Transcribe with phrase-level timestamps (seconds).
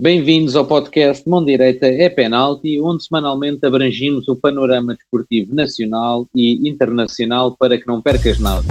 [0.00, 6.68] Bem-vindos ao podcast Mão Direita é Penalti, onde semanalmente abrangimos o panorama desportivo nacional e
[6.68, 8.66] internacional para que não percas nada.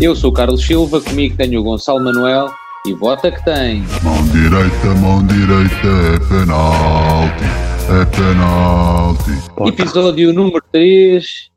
[0.00, 2.50] Eu sou Carlos Silva, comigo tenho o Gonçalo Manuel
[2.86, 3.82] e bota que tem.
[4.02, 7.44] Mão direita, mão direita é penalti,
[7.90, 9.82] é penalti.
[9.82, 11.50] Episódio número 3.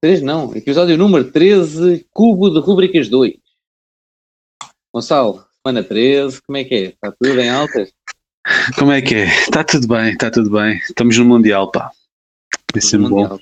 [0.00, 3.34] 3 não, episódio número 13, Cubo de Rubricas 2.
[4.94, 6.84] Gonçalo, semana 13, como é que é?
[6.88, 7.90] Está tudo em altas?
[8.76, 9.24] Como é que é?
[9.24, 10.76] Está tudo bem, está tudo bem.
[10.76, 11.90] Estamos no Mundial, pá.
[12.74, 13.38] É sempre bom.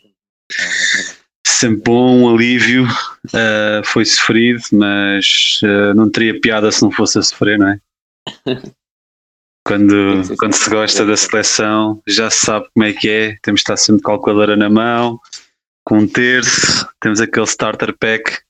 [1.45, 2.85] Sempre bom, um alívio.
[3.27, 7.81] Uh, foi sofrido, mas uh, não teria piada se não fosse a sofrer, não é?
[9.65, 13.37] Quando, quando se gosta da seleção, já se sabe como é que é.
[13.43, 15.21] Temos de estar sempre calculadora na mão,
[15.85, 18.41] com um terço, temos aquele starter pack.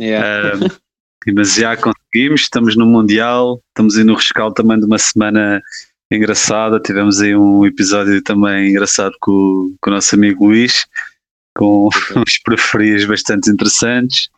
[0.00, 0.56] Yeah.
[0.56, 0.83] Uh,
[1.32, 5.62] mas já conseguimos, estamos no Mundial, estamos aí no rescaldo também de uma semana
[6.10, 6.80] engraçada.
[6.80, 10.86] Tivemos aí um episódio também engraçado com, com o nosso amigo Luís,
[11.56, 14.28] com uns preferidos bastante interessantes.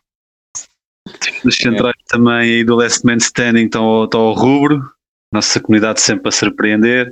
[1.43, 2.03] Os centrais é.
[2.07, 4.89] também aí do Last Man Standing estão ao, estão ao rubro,
[5.31, 7.11] nossa comunidade sempre a surpreender.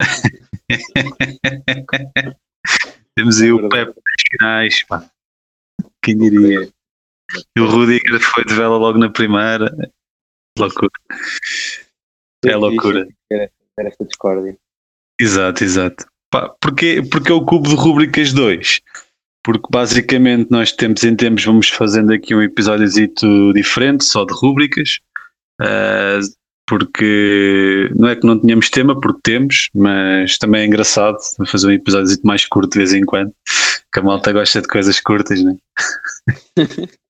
[3.14, 5.08] Temos aí o Pepe nos finais, pá.
[6.02, 6.68] Quem diria?
[7.56, 9.74] E o Rudiger foi de vela logo na primeira.
[10.58, 10.90] Loucura.
[12.44, 13.06] É loucura.
[13.30, 14.56] Era esta discórdia.
[15.20, 16.06] Exato, exato.
[16.30, 18.80] Pá, porque, porque é o cubo de rubricas 2?
[19.44, 22.86] Porque basicamente nós temos em tempos vamos fazendo aqui um episódio
[23.52, 24.98] diferente, só de rubricas.
[25.60, 26.20] Uh,
[26.68, 31.72] porque não é que não tenhamos tema, porque temos, mas também é engraçado fazer um
[31.72, 33.32] episódio mais curto de vez em quando,
[33.92, 35.56] que a malta gosta de coisas curtas, não é?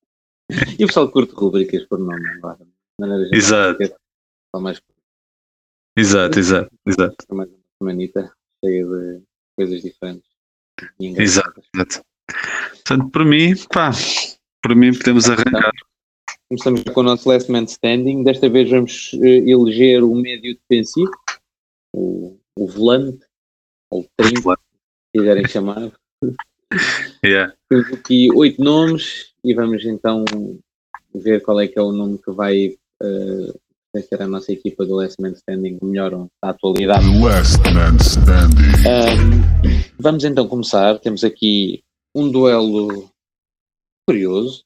[0.49, 2.23] E o pessoal curte rubricas por nome,
[2.99, 3.79] maneira Exato.
[4.55, 4.81] Mais...
[5.95, 7.15] Exato, exato, exato.
[7.31, 8.31] Mais uma semanita
[8.63, 9.21] cheia de
[9.57, 10.29] coisas diferentes.
[10.99, 12.01] Exato, exato.
[12.75, 13.91] Portanto, para mim, pá,
[14.61, 15.71] para mim podemos arrancar.
[16.47, 18.23] Começamos com o nosso last man standing.
[18.23, 21.11] Desta vez vamos uh, eleger o médio defensivo,
[21.93, 23.25] o, o volante,
[23.91, 24.57] ou o trinco, se
[25.13, 25.91] quiserem chamar.
[27.23, 27.55] Yeah.
[27.69, 30.25] Temos aqui oito nomes e vamos então
[31.15, 32.67] ver qual é que é o nome que vai
[33.01, 33.59] uh,
[33.93, 36.11] pertencer à nossa equipa do Last Man Standing, melhor
[36.43, 37.05] da atualidade.
[37.23, 38.67] Last Man Standing.
[38.83, 40.99] Um, vamos então começar.
[40.99, 41.81] Temos aqui
[42.13, 43.09] um duelo
[44.05, 44.65] curioso.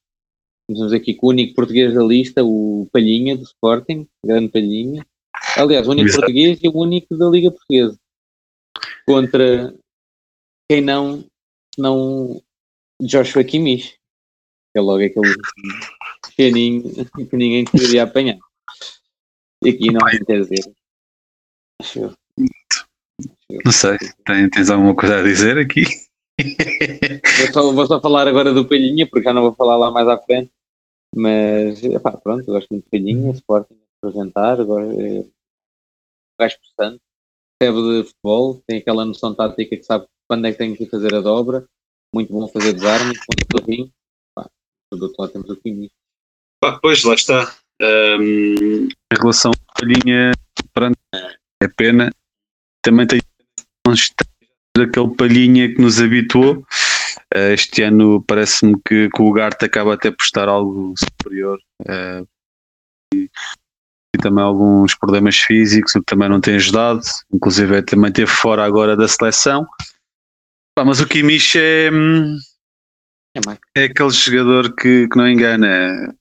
[0.67, 5.05] Temos aqui com o único português da lista, o Palhinha do Sporting, grande Palhinha.
[5.57, 6.21] Aliás, o único Exato.
[6.21, 7.99] português e o único da Liga Portuguesa.
[9.05, 9.75] Contra
[10.67, 11.23] quem não,
[11.77, 12.41] não
[12.99, 14.00] Joshua Kimmich
[14.75, 15.35] é logo aquele
[16.27, 16.83] pequeninho
[17.29, 18.37] que ninguém poderia apanhar.
[19.63, 20.73] E aqui não há dizer.
[21.81, 22.15] Acho
[23.63, 23.97] Não sei,
[24.51, 25.83] tens alguma coisa a dizer aqui?
[27.39, 30.07] Vou só, vou só falar agora do Palhinha, porque já não vou falar lá mais
[30.07, 30.51] à frente.
[31.13, 35.25] Mas, epá, pronto, gosto muito de Palhinha, Sporting apresentar, agora é
[36.39, 36.57] gajo
[37.59, 41.13] percebe de futebol, tem aquela noção tática que sabe quando é que tem que fazer
[41.13, 41.67] a dobra,
[42.13, 43.91] muito bom fazer desarme, muito bom
[44.97, 45.91] do outro lado temos o Kimi.
[46.59, 47.53] Pá, pois, lá está.
[47.81, 50.31] Um, em relação à palhinha,
[50.73, 50.97] pronto,
[51.61, 52.11] é pena.
[52.83, 53.19] Também tem
[54.77, 56.65] aquele palhinha que nos habituou.
[57.33, 61.59] Uh, este ano parece-me que, que, o Garte acaba até por estar algo superior.
[61.81, 62.27] Uh,
[63.13, 63.29] e,
[64.15, 67.01] e, também alguns problemas físicos, o que também não tem ajudado.
[67.33, 69.65] Inclusive também teve fora agora da seleção.
[70.77, 72.37] Pá, mas o Kimmich é hum,
[73.35, 76.15] é, é aquele jogador que, que não engana.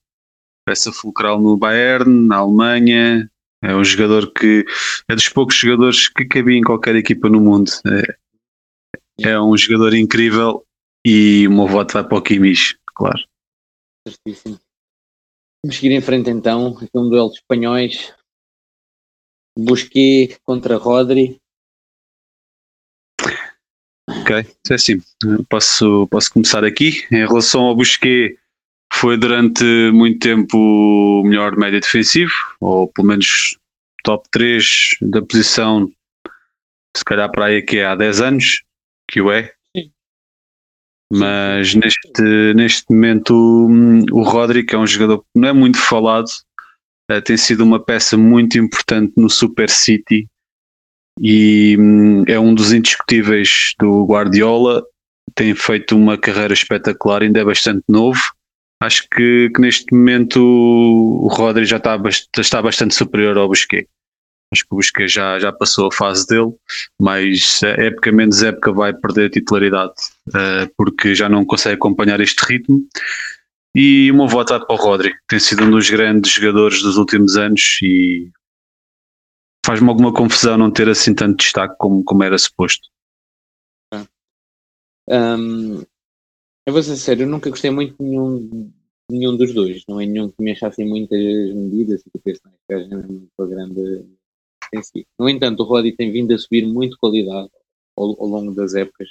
[0.65, 3.29] Peça fulcral no Bayern, na Alemanha.
[3.63, 4.65] É um jogador que
[5.07, 7.71] é dos poucos jogadores que cabia em qualquer equipa no mundo.
[9.19, 10.65] É, é um jogador incrível
[11.05, 13.23] e o meu voto vai para o Kimmich, claro.
[14.07, 14.59] Certíssimo.
[15.63, 16.77] Vamos seguir em frente então.
[16.77, 18.13] Aqui um duelo de espanhóis.
[19.57, 21.39] Busquets contra Rodri.
[24.19, 24.35] Ok,
[24.69, 25.01] é assim,
[25.49, 27.05] posso, posso começar aqui.
[27.11, 28.37] Em relação ao Busquet,
[28.91, 29.63] foi durante
[29.93, 33.57] muito tempo o melhor médio defensivo, ou pelo menos
[34.03, 34.65] top 3
[35.01, 35.89] da posição,
[36.95, 38.63] se calhar para aí que é há 10 anos,
[39.09, 39.53] que o é.
[41.13, 46.29] Mas neste, neste momento o Rodri, que é um jogador que não é muito falado,
[47.09, 50.30] eh, tem sido uma peça muito importante no Super City
[51.21, 54.83] e hum, é um dos indiscutíveis do Guardiola.
[55.35, 58.19] Tem feito uma carreira espetacular, ainda é bastante novo.
[58.81, 62.01] Acho que, que neste momento o Rodri já está,
[62.39, 63.87] está bastante superior ao Busquets.
[64.51, 66.51] Acho que o Busquets já, já passou a fase dele,
[66.99, 69.93] mas época menos época vai perder a titularidade
[70.29, 72.83] uh, porque já não consegue acompanhar este ritmo.
[73.73, 77.77] E uma volta para o Rodri, tem sido um dos grandes jogadores dos últimos anos
[77.81, 78.29] e
[79.65, 82.89] faz-me alguma confusão não ter assim tanto destaque como, como era suposto.
[85.09, 85.81] Um,
[86.65, 88.71] eu vou ser sério, eu nunca gostei muito de nenhum,
[89.09, 92.53] nenhum dos dois, não é nenhum que me achasse muitas medidas e que penso, não
[92.77, 93.05] é,
[93.37, 94.05] uma grande
[94.73, 95.05] em si.
[95.19, 97.49] No entanto, o Rodri tem vindo a subir muito qualidade
[97.97, 99.09] ao, ao longo das épocas.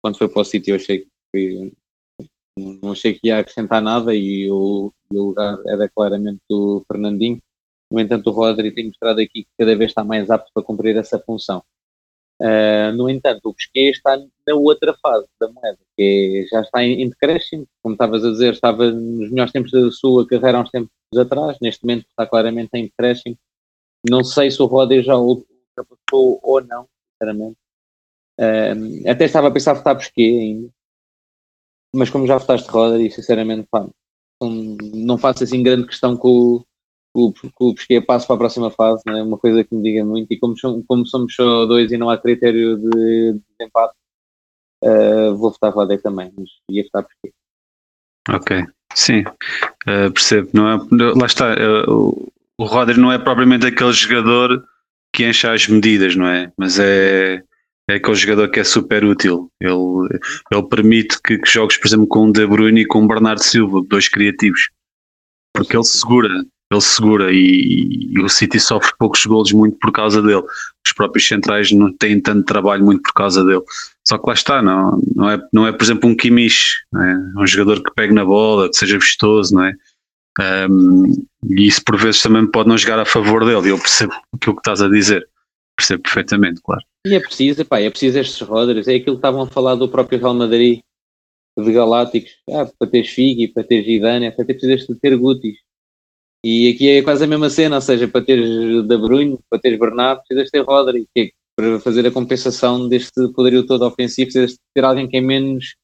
[0.00, 1.72] Quando foi para o City, eu achei que
[2.58, 7.40] não achei que ia acrescentar nada e o, o lugar era claramente do Fernandinho.
[7.92, 10.96] No entanto, o Rodri tem mostrado aqui que cada vez está mais apto para cumprir
[10.96, 11.62] essa função.
[12.40, 16.82] Uh, no entanto, o Busquets está na outra fase da moeda, que é, já está
[16.82, 20.62] em, em decréscimo, como estavas a dizer, estava nos melhores tempos da sua carreira há
[20.62, 23.36] uns tempos atrás, neste momento está claramente em decréscimo,
[24.08, 27.56] não sei se o Rodri já ultrapassou ou não, sinceramente.
[28.40, 30.68] Um, até estava a pensar votar Busquets ainda.
[31.94, 33.86] Mas como já votaste Rodri, sinceramente, pá,
[34.40, 36.64] não faço assim grande questão que o,
[37.14, 39.82] o, que o Busquets passe para a próxima fase, não é uma coisa que me
[39.82, 40.32] diga muito.
[40.32, 40.54] E como,
[40.86, 43.94] como somos só dois e não há critério de, de empate,
[44.84, 47.36] uh, vou votar Rodri também, mas ia votar Busquets.
[48.28, 48.64] Ok,
[48.94, 50.48] sim, uh, percebo.
[50.52, 50.78] Não é,
[51.18, 54.64] lá está, uh, o Rodri não é propriamente aquele jogador
[55.12, 56.52] que enche as medidas, não é?
[56.56, 57.42] Mas é,
[57.88, 59.50] é aquele jogador que é super útil.
[59.60, 60.20] Ele,
[60.50, 63.42] ele permite que, que jogues, por exemplo, com o De Bruyne e com o Bernardo
[63.42, 64.70] Silva, dois criativos.
[65.54, 66.30] Porque ele segura,
[66.72, 70.42] ele segura e, e, o City sofre poucos golos muito por causa dele.
[70.84, 73.62] Os próprios centrais não têm tanto trabalho muito por causa dele.
[74.06, 77.40] Só que lá está, não, não, é, não é por exemplo um Kimmich, é?
[77.40, 79.74] um jogador que pegue na bola, que seja vistoso, não é?
[80.68, 81.12] Um,
[81.48, 83.70] e isso por vezes também pode não jogar a favor dele.
[83.70, 85.28] Eu percebo aquilo que estás a dizer,
[85.76, 86.82] percebo perfeitamente, claro.
[87.06, 89.88] E é preciso, epá, é preciso estes Rodgers, é aquilo que estavam a falar do
[89.88, 90.80] próprio Real Madrid,
[91.58, 95.58] de Galácticos, ah, para ter Figi, para ter Zidane, para ter precisas de ter Gutis.
[96.44, 99.78] E aqui é quase a mesma cena, ou seja, para ter Da Bruyne, para ter
[99.78, 104.58] Bernardo, precisas ter Rodri, que é para fazer a compensação deste poderio todo ofensivo, precisas
[104.74, 105.76] ter alguém que é menos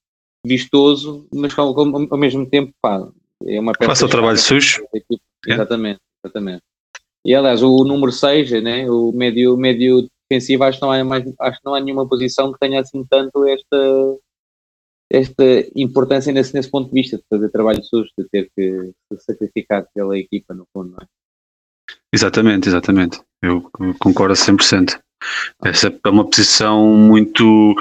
[0.44, 3.06] vistoso, mas ao, ao, ao mesmo tempo, pá,
[3.46, 4.84] é uma Faça o trabalho sujo.
[5.46, 6.62] Exatamente, exatamente.
[7.24, 11.24] E aliás, o número 6, né, o médio, médio defensivo, acho que, não há mais,
[11.40, 14.16] acho que não há nenhuma posição que tenha assim tanto esta,
[15.10, 15.44] esta
[15.74, 20.18] importância nesse, nesse ponto de vista, de fazer trabalho sujo, de ter que sacrificar pela
[20.18, 21.06] equipa, no fundo, não é?
[22.12, 23.20] Exatamente, exatamente.
[23.42, 24.98] Eu concordo a 100%.
[25.64, 27.74] Essa é uma posição muito,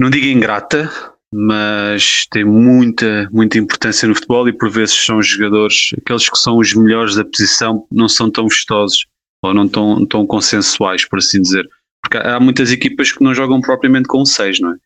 [0.00, 0.90] não digo ingrata,
[1.32, 6.56] mas tem muita, muita importância no futebol e por vezes são jogadores, aqueles que são
[6.58, 9.06] os melhores da posição, não são tão vistosos
[9.42, 11.68] ou não tão, tão consensuais, por assim dizer.
[12.02, 14.76] Porque há muitas equipas que não jogam propriamente com 6, não é?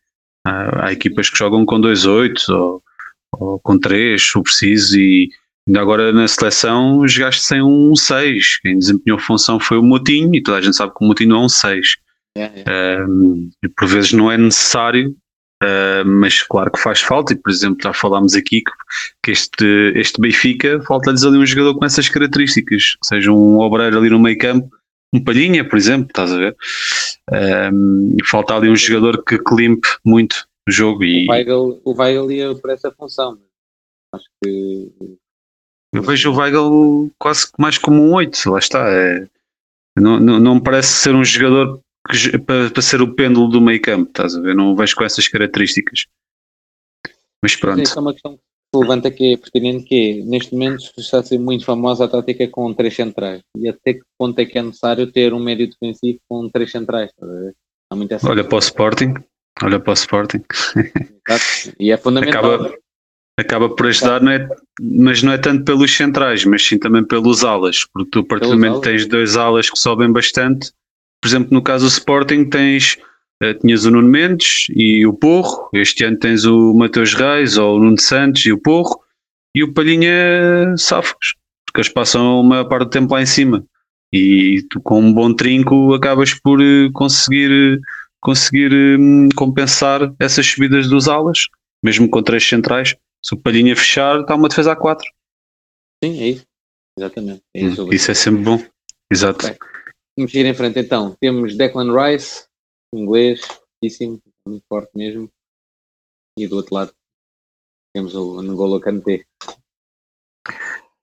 [0.45, 2.83] Há, há, equipas que jogam com 2-8 ou,
[3.33, 5.29] ou, com 3, se preciso, e
[5.67, 8.59] ainda agora na seleção jogaste sem um 6.
[8.61, 11.41] Quem desempenhou função foi o Motinho e toda a gente sabe que o Motinho não
[11.41, 11.87] é um 6.
[12.37, 13.05] É, é.
[13.05, 15.15] Um, por vezes não é necessário
[15.61, 18.71] Uh, mas claro que faz falta, e por exemplo, já falámos aqui que,
[19.23, 24.09] que este, este Benfica falta-lhes ali um jogador com essas características, seja um obreiro ali
[24.09, 24.67] no meio campo,
[25.13, 26.55] um palhinha, por exemplo, estás a ver?
[27.29, 31.03] Uh, falta ali um jogador que, que limpe muito o jogo.
[31.03, 31.27] E...
[31.27, 33.39] O Weigl, o Weigl ia para essa função,
[34.13, 34.91] acho que.
[35.93, 38.89] Eu vejo o Weigl quase mais como um 8, lá está.
[38.89, 39.27] É,
[39.97, 43.81] não, não, não parece ser um jogador que, para, para ser o pêndulo do meio
[43.81, 44.55] campo, estás a ver?
[44.55, 46.05] Não vejo com essas características.
[47.43, 47.81] Mas pronto.
[47.81, 48.43] Isso é uma questão que
[48.79, 52.47] levanta que é pertinente, que é, neste momento está a ser muito famosa a tática
[52.47, 53.41] com três centrais.
[53.57, 57.11] E até que ponto é que é necessário ter um médio defensivo com três centrais?
[57.89, 59.13] Há muita Olha para o Sporting,
[59.61, 60.41] olha para o Sporting.
[61.27, 61.75] Exato.
[61.79, 62.53] E é fundamental.
[62.53, 62.77] Acaba,
[63.37, 64.47] acaba por ajudar, não é,
[64.79, 68.47] mas não é tanto pelos centrais, mas sim também pelos alas, porque tu, a partir
[68.47, 70.71] do momento tens dois alas que sobem bastante,
[71.21, 72.97] por exemplo, no caso do Sporting tens
[73.43, 77.77] uh, tinhas o Nuno Mendes e o Porro, este ano tens o Mateus Reis ou
[77.77, 79.01] o Nuno Santos e o Porro,
[79.55, 83.65] e o Palhinha Safos, porque eles passam a maior parte do tempo lá em cima.
[84.13, 87.81] E tu com um bom trinco acabas por uh, conseguir, uh,
[88.19, 91.47] conseguir um, compensar essas subidas dos alas,
[91.83, 92.95] mesmo com três centrais.
[93.23, 95.07] Se o Palhinha fechar, está uma defesa a quatro.
[96.03, 96.45] Sim, é isso.
[96.97, 97.41] Exatamente.
[97.55, 98.63] É isso, hum, isso é sempre bom.
[99.09, 99.45] Exato.
[99.45, 99.57] Okay.
[100.17, 101.15] Vamos ir em frente então.
[101.19, 102.45] Temos Declan Rice,
[102.93, 105.29] inglês, fortíssimo, muito forte mesmo.
[106.37, 106.93] E do outro lado
[107.93, 109.25] temos o N'Golo Kanté.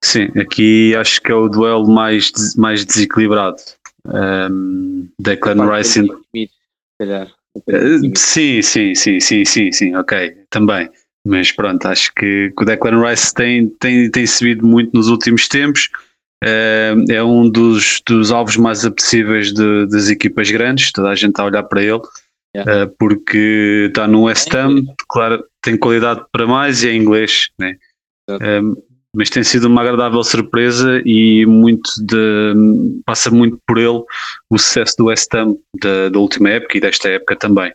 [0.02, 3.59] Sim, aqui acho que é o duelo mais, mais desequilibrado.
[4.07, 6.07] Um, Declan Rice.
[6.99, 7.33] Calhar.
[7.57, 10.88] Uh, sim, sim, sim, sim, sim, sim, ok, também.
[11.26, 15.47] Mas pronto, acho que, que o Declan Rice tem, tem, tem subido muito nos últimos
[15.49, 15.90] tempos.
[16.45, 21.30] Uh, é um dos, dos alvos mais apetecíveis de, das equipas grandes, toda a gente
[21.30, 22.00] está a olhar para ele,
[22.54, 22.85] yeah.
[22.85, 27.76] uh, porque está no West Ham, claro, tem qualidade para mais e é inglês, né?
[28.30, 28.80] Uh,
[29.16, 34.04] mas tem sido uma agradável surpresa e muito de, passa muito por ele
[34.50, 37.73] o sucesso do West Ham da, da última época e desta época também.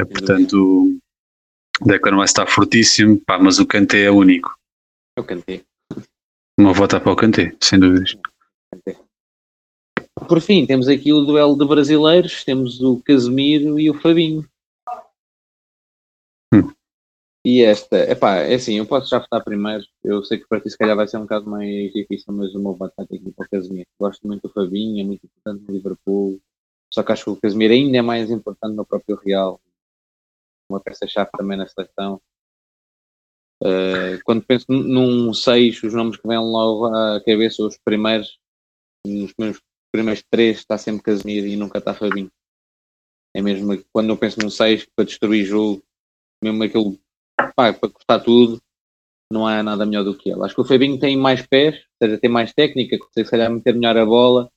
[0.00, 0.98] É, portanto,
[1.80, 4.54] o Declan Rice está fortíssimo, pá, mas o Kanté é único.
[5.18, 5.62] É o Kanté.
[6.62, 8.16] Uma volta para o Kanté, sem dúvidas.
[10.28, 14.48] Por fim, temos aqui o duelo de brasileiros, temos o Casemiro e o Fabinho.
[16.54, 16.72] Hum.
[17.44, 19.82] E esta, epá, é assim, eu posso já votar primeiro.
[20.04, 22.60] Eu sei que para ti se calhar vai ser um bocado mais difícil, mas o
[22.60, 23.88] meu voto aqui para o Casemiro.
[23.98, 26.40] Gosto muito do Fabinho, é muito importante no Liverpool.
[26.94, 29.60] Só que acho que o Casemiro ainda é mais importante no próprio Real.
[30.70, 32.22] Uma peça-chave também na seleção.
[33.62, 38.36] Uh, quando penso num 6, os nomes que vêm logo à cabeça, os primeiros,
[39.06, 39.60] nos meus
[39.92, 42.30] primeiros três, está sempre Casemiro e nunca está Fabinho.
[43.34, 45.80] É mesmo quando eu penso num 6 para destruir jogo,
[46.42, 46.98] mesmo aquele
[47.54, 48.60] pá, para cortar tudo,
[49.32, 50.42] não há nada melhor do que ele.
[50.42, 53.50] Acho que o Fabinho tem mais pés, ou seja, tem mais técnica, consegue se calhar
[53.50, 54.50] meter melhor a bola,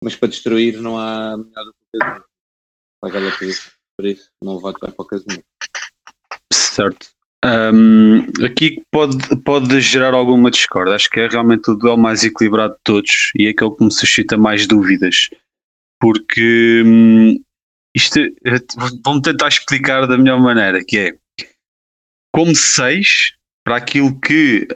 [0.00, 1.98] mas para destruir não há melhor do que
[3.02, 3.58] o Casemiro.
[3.96, 5.44] Por isso, não voto para o Casemiro.
[6.52, 7.13] Certo.
[7.44, 10.94] Um, aqui pode, pode gerar alguma discórdia.
[10.94, 13.92] Acho que é realmente o duelo mais equilibrado de todos e é aquele que me
[13.92, 15.28] suscita mais dúvidas.
[16.00, 17.38] Porque hum,
[17.94, 18.18] isto
[19.04, 21.14] vamos tentar explicar da melhor maneira, que é
[22.32, 24.66] como 6 para aquilo que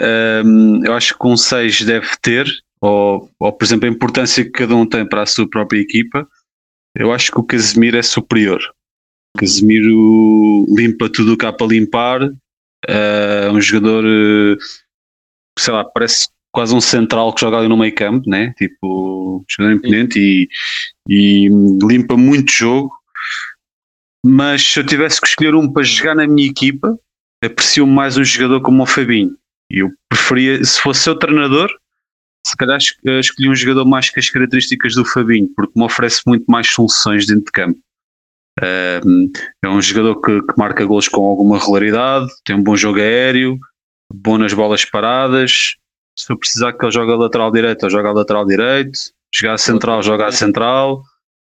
[0.45, 2.47] um, eu acho que um 6 deve ter,
[2.81, 6.27] ou, ou por exemplo a importância que cada um tem para a sua própria equipa,
[6.95, 8.61] eu acho que o Casemiro é superior.
[9.37, 12.31] Casemiro limpa tudo o que há para limpar, é
[12.89, 14.57] uh, um jogador, uh,
[15.59, 18.53] sei lá, parece quase um central que joga ali no meio campo, né?
[18.57, 20.49] tipo, jogador imponente e,
[21.09, 21.49] e
[21.83, 22.93] limpa muito jogo.
[24.25, 26.99] Mas se eu tivesse que escolher um para jogar na minha equipa,
[27.45, 29.37] aprecio mais um jogador como o Fabinho.
[29.71, 31.71] E eu preferia, se fosse seu treinador,
[32.47, 36.23] se calhar eh, escolhi um jogador mais com as características do Fabinho, porque me oferece
[36.27, 37.79] muito mais soluções dentro de campo.
[38.63, 43.59] É um jogador que, que, marca gols com alguma regularidade, tem um bom jogo aéreo,
[44.13, 45.77] bom nas bolas paradas.
[46.17, 48.99] Se eu precisar que ele jogue a lateral direito, ele joga a lateral direito.
[49.33, 51.03] Jogar a central, joga a central.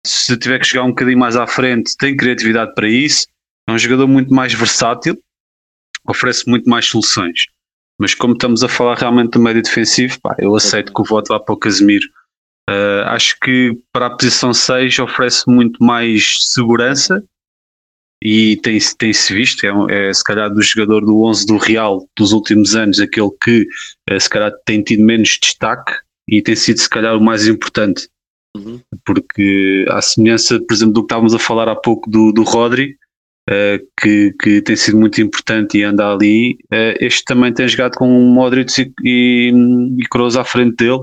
[0.06, 3.26] Se tiver que chegar um bocadinho mais à frente, tem criatividade para isso.
[3.68, 5.18] É um jogador muito mais versátil
[6.08, 7.46] oferece muito mais soluções.
[7.98, 11.28] Mas como estamos a falar realmente do médio defensivo, pá, eu aceito que o voto
[11.28, 12.06] vá para o Casemiro.
[12.68, 17.22] Uh, acho que para a posição 6 oferece muito mais segurança
[18.22, 22.06] e tem-se tem -se visto, é, é, se calhar do jogador do 11 do Real
[22.16, 23.66] dos últimos anos, aquele que
[24.10, 25.92] uh, se calhar tem tido menos destaque
[26.28, 28.08] e tem sido se calhar o mais importante.
[28.56, 28.80] Uhum.
[29.04, 32.96] Porque à semelhança, por exemplo, do que estávamos a falar há pouco do, do Rodri,
[33.48, 36.58] uh, que, que tem sido muito importante e anda ali.
[36.72, 39.52] Uh, este também tem jogado com o Modric e,
[39.98, 41.02] e, Kroos à frente dele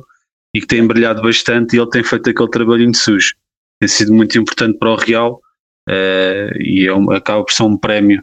[0.56, 3.34] e que tem brilhado bastante e ele tem feito aquele trabalhinho sujo.
[3.80, 5.42] Tem sido muito importante para o Real
[5.90, 8.22] uh, e é um, acaba por ser um prémio.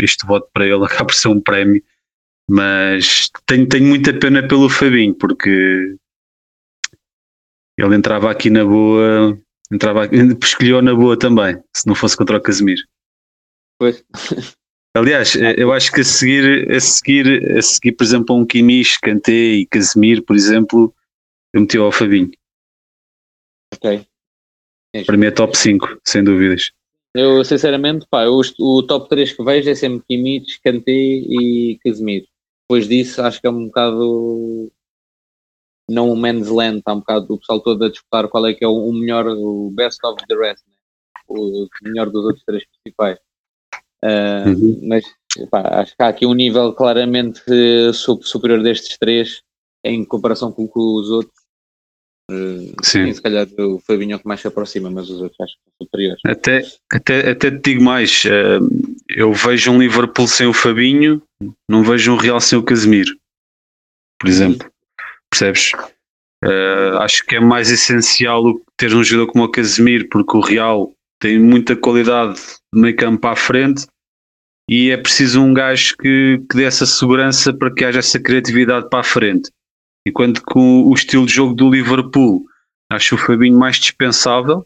[0.00, 1.82] este voto para ele acaba por ser um prémio,
[2.48, 5.96] mas tenho, tenho muita pena pelo Fabinho porque
[7.78, 9.38] ele entrava aqui na boa,
[9.70, 10.08] entrava,
[10.42, 12.82] escolheu na boa também, se não fosse contra o Casemiro.
[13.78, 14.02] Pois.
[14.96, 18.98] Aliás, eh, eu acho que a seguir, a seguir, a seguir, por exemplo, um Kimmich,
[19.02, 20.94] Kanté e Casemiro, por exemplo,
[21.56, 22.30] eu meti ao Fabinho.
[23.74, 24.06] Ok.
[25.06, 26.70] Para mim é top 5, sem dúvidas.
[27.14, 32.26] Eu, sinceramente, pá, eu, o top 3 que vejo é sempre Kimmich, Kanté e Casemiro.
[32.62, 34.70] Depois disso, acho que é um bocado
[35.88, 38.64] não o man's land, está um bocado o pessoal todo a disputar qual é que
[38.64, 40.74] é o melhor, o best of the rest, né?
[41.28, 43.18] o melhor dos outros três principais.
[44.04, 44.80] Uh, uhum.
[44.82, 45.04] Mas
[45.50, 47.40] pá, acho que há aqui um nível claramente
[47.92, 49.42] superior destes três
[49.84, 51.45] em comparação com, com os outros.
[52.28, 53.12] Uh, sim.
[53.12, 55.86] se calhar o Fabinho é que mais se aproxima, mas os outros acho que são
[55.86, 56.20] superiores.
[56.26, 61.22] Até, até, até te digo mais: uh, eu vejo um Liverpool sem o Fabinho,
[61.68, 63.16] não vejo um Real sem o Casemiro,
[64.18, 64.68] por exemplo.
[65.30, 65.72] Percebes?
[66.44, 70.92] Uh, acho que é mais essencial ter um jogador como o Casemiro, porque o Real
[71.20, 72.40] tem muita qualidade
[72.74, 73.86] de meio campo à frente
[74.68, 78.88] e é preciso um gajo que, que dê essa segurança para que haja essa criatividade
[78.90, 79.50] para a frente.
[80.06, 82.46] Enquanto com o estilo de jogo do Liverpool
[82.90, 84.64] Acho o Fabinho mais dispensável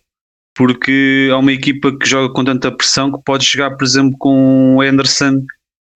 [0.54, 4.76] porque há uma equipa que joga com tanta pressão que pode jogar, por exemplo, com
[4.76, 5.44] o Anderson,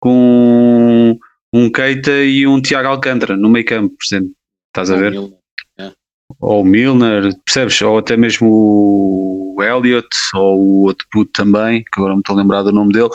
[0.01, 1.19] com
[1.53, 4.33] um Keita e um Tiago Alcântara no meio campo, por exemplo.
[4.69, 5.11] Estás a ver?
[5.11, 5.39] Milner,
[5.79, 5.93] é.
[6.41, 7.83] Ou o Milner, percebes?
[7.83, 12.39] Ou até mesmo o Elliot, ou o outro puto também, que agora não estou a
[12.39, 13.11] lembrar do nome dele.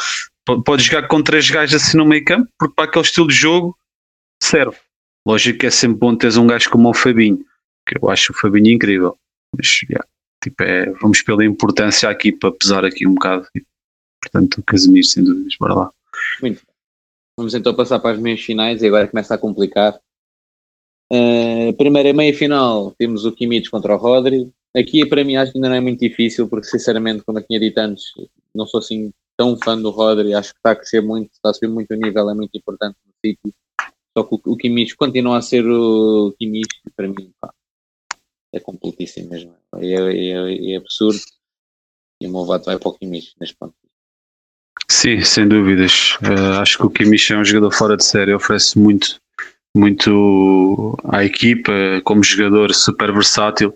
[0.65, 3.75] Pode jogar com três gajos assim no meio campo, porque para aquele estilo de jogo
[4.43, 4.77] serve.
[5.27, 7.45] Lógico que é sempre bom teres um gajo como o Fabinho,
[7.87, 9.17] que eu acho o Fabinho incrível.
[9.55, 10.05] Mas, yeah,
[10.43, 13.47] tipo, é, vamos pela importância aqui para pesar aqui um bocado.
[14.21, 15.91] Portanto, o Casemiro, sem dúvidas, bora lá.
[16.41, 16.61] Muito
[17.39, 19.97] Vamos então passar para as meias finais e agora começa a complicar.
[21.09, 24.51] Uh, primeira meia final temos o Kimmich contra o Rodri.
[24.75, 27.57] Aqui para mim acho que ainda não é muito difícil, porque sinceramente, como eu tinha
[27.57, 28.03] dito antes,
[28.53, 31.53] não sou assim tão fã do Rodri, acho que está a crescer muito, está a
[31.53, 33.55] subir muito o nível, é muito importante no City.
[34.17, 37.53] Só que o, o Kimmich continua a ser o Kimmich, para mim pá,
[38.53, 39.55] é completíssimo mesmo.
[39.75, 41.19] É, é, é, absurdo.
[42.21, 43.73] E o meu voto vai para o Kimmich neste ponto.
[44.89, 46.15] Sim, sem dúvidas.
[46.15, 49.19] Uh, acho que o Kimmich é um jogador fora de série, oferece muito,
[49.75, 51.71] muito à equipa,
[52.03, 53.73] como jogador super versátil.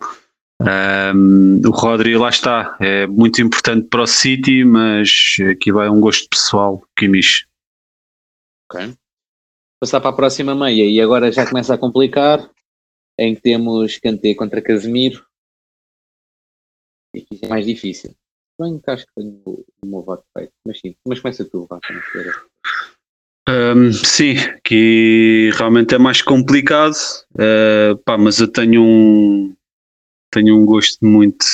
[0.62, 6.00] Um, o Rodri lá está, é muito importante para o City, mas aqui vai um
[6.00, 7.46] gosto pessoal, Kimmich.
[8.70, 8.94] Ok.
[9.84, 12.50] Passar para a próxima meia e agora já começa a complicar,
[13.20, 15.26] em que temos Kanté contra Casemiro.
[17.14, 18.16] E aqui é mais difícil.
[18.58, 21.68] Bem, acho que tenho o, meu voto feito, mas sim, mas começa tu,
[23.50, 26.96] um, sim, que realmente é mais complicado,
[27.34, 29.54] uh, pá, mas eu tenho um
[30.34, 31.46] tenho um gosto muito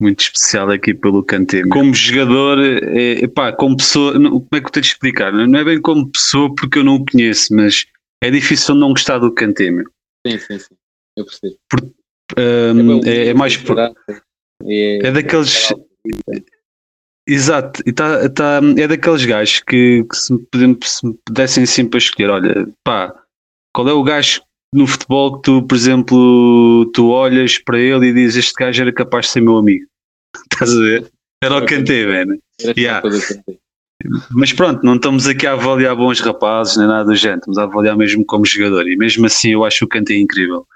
[0.00, 1.62] muito especial aqui pelo Kanté.
[1.68, 5.32] Como jogador, é, pá, como pessoa, não, como é que eu tenho de explicar?
[5.32, 7.86] Não é bem como pessoa porque eu não o conheço, mas
[8.22, 9.86] é difícil não gostar do Kanté, meu.
[10.26, 10.74] Sim, sim, sim,
[11.16, 11.56] eu percebo.
[11.68, 11.80] Por,
[12.38, 13.92] um, é, é, mais por, é,
[14.66, 15.72] é daqueles
[17.26, 21.88] Exato, e tá, tá, é daqueles gajos que, que se, me, se me pudessem assim
[21.88, 23.14] para escolher, olha, pá,
[23.72, 28.12] qual é o gajo no futebol que tu, por exemplo, tu olhas para ele e
[28.12, 29.86] dizes este gajo era capaz de ser meu amigo.
[30.52, 31.12] Estás a ver?
[31.42, 32.38] Era o Kanté, velho.
[32.76, 33.02] Yeah.
[34.30, 37.64] Mas pronto, não estamos aqui a avaliar bons rapazes nem nada do género, estamos a
[37.64, 38.88] avaliar mesmo como jogador.
[38.88, 40.66] E mesmo assim eu acho o Kanté incrível.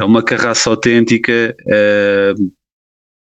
[0.00, 2.34] É uma carraça autêntica, é,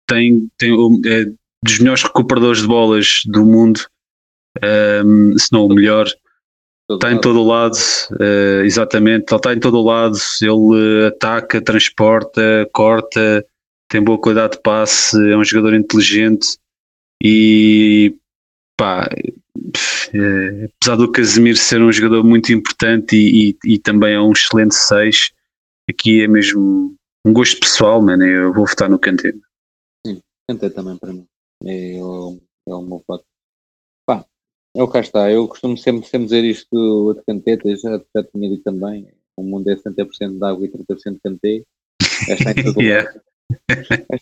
[0.08, 0.72] tem, tem
[1.06, 1.26] é,
[1.64, 3.82] dos melhores recuperadores de bolas do mundo,
[5.06, 6.08] um, se não o melhor.
[6.88, 7.18] Todo está lado.
[7.18, 7.78] em todo o lado,
[8.12, 13.46] uh, exatamente, ele está em todo o lado, ele ataca, transporta, corta,
[13.90, 16.58] tem boa qualidade de passe, é um jogador inteligente
[17.24, 18.16] e
[18.78, 19.08] pá,
[20.14, 24.32] é, apesar do Casemiro ser um jogador muito importante e, e, e também é um
[24.34, 25.32] excelente 6,
[25.90, 29.34] aqui é mesmo um gosto pessoal, mano, eu vou votar no Kanté.
[30.06, 30.20] Sim,
[30.50, 31.26] Kanté também para mim.
[31.66, 33.24] É, o, é o meu voto.
[34.76, 35.32] É o cá está.
[35.32, 39.08] Eu costumo sempre, sempre dizer isto de canteta, já, já tinha dito também.
[39.38, 41.66] O mundo é 70% de água e 30% de cantê.
[42.30, 43.14] Esta é todo yeah.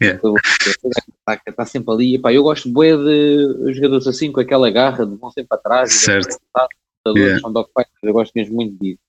[0.02, 2.20] Está, está sempre ali.
[2.20, 5.94] Pá, eu gosto bué de jogadores assim, com aquela garra, de vão sempre para trás.
[5.94, 6.38] Certo.
[7.08, 7.40] Yeah.
[7.40, 7.54] São
[8.04, 9.00] eu gosto mesmo muito disso.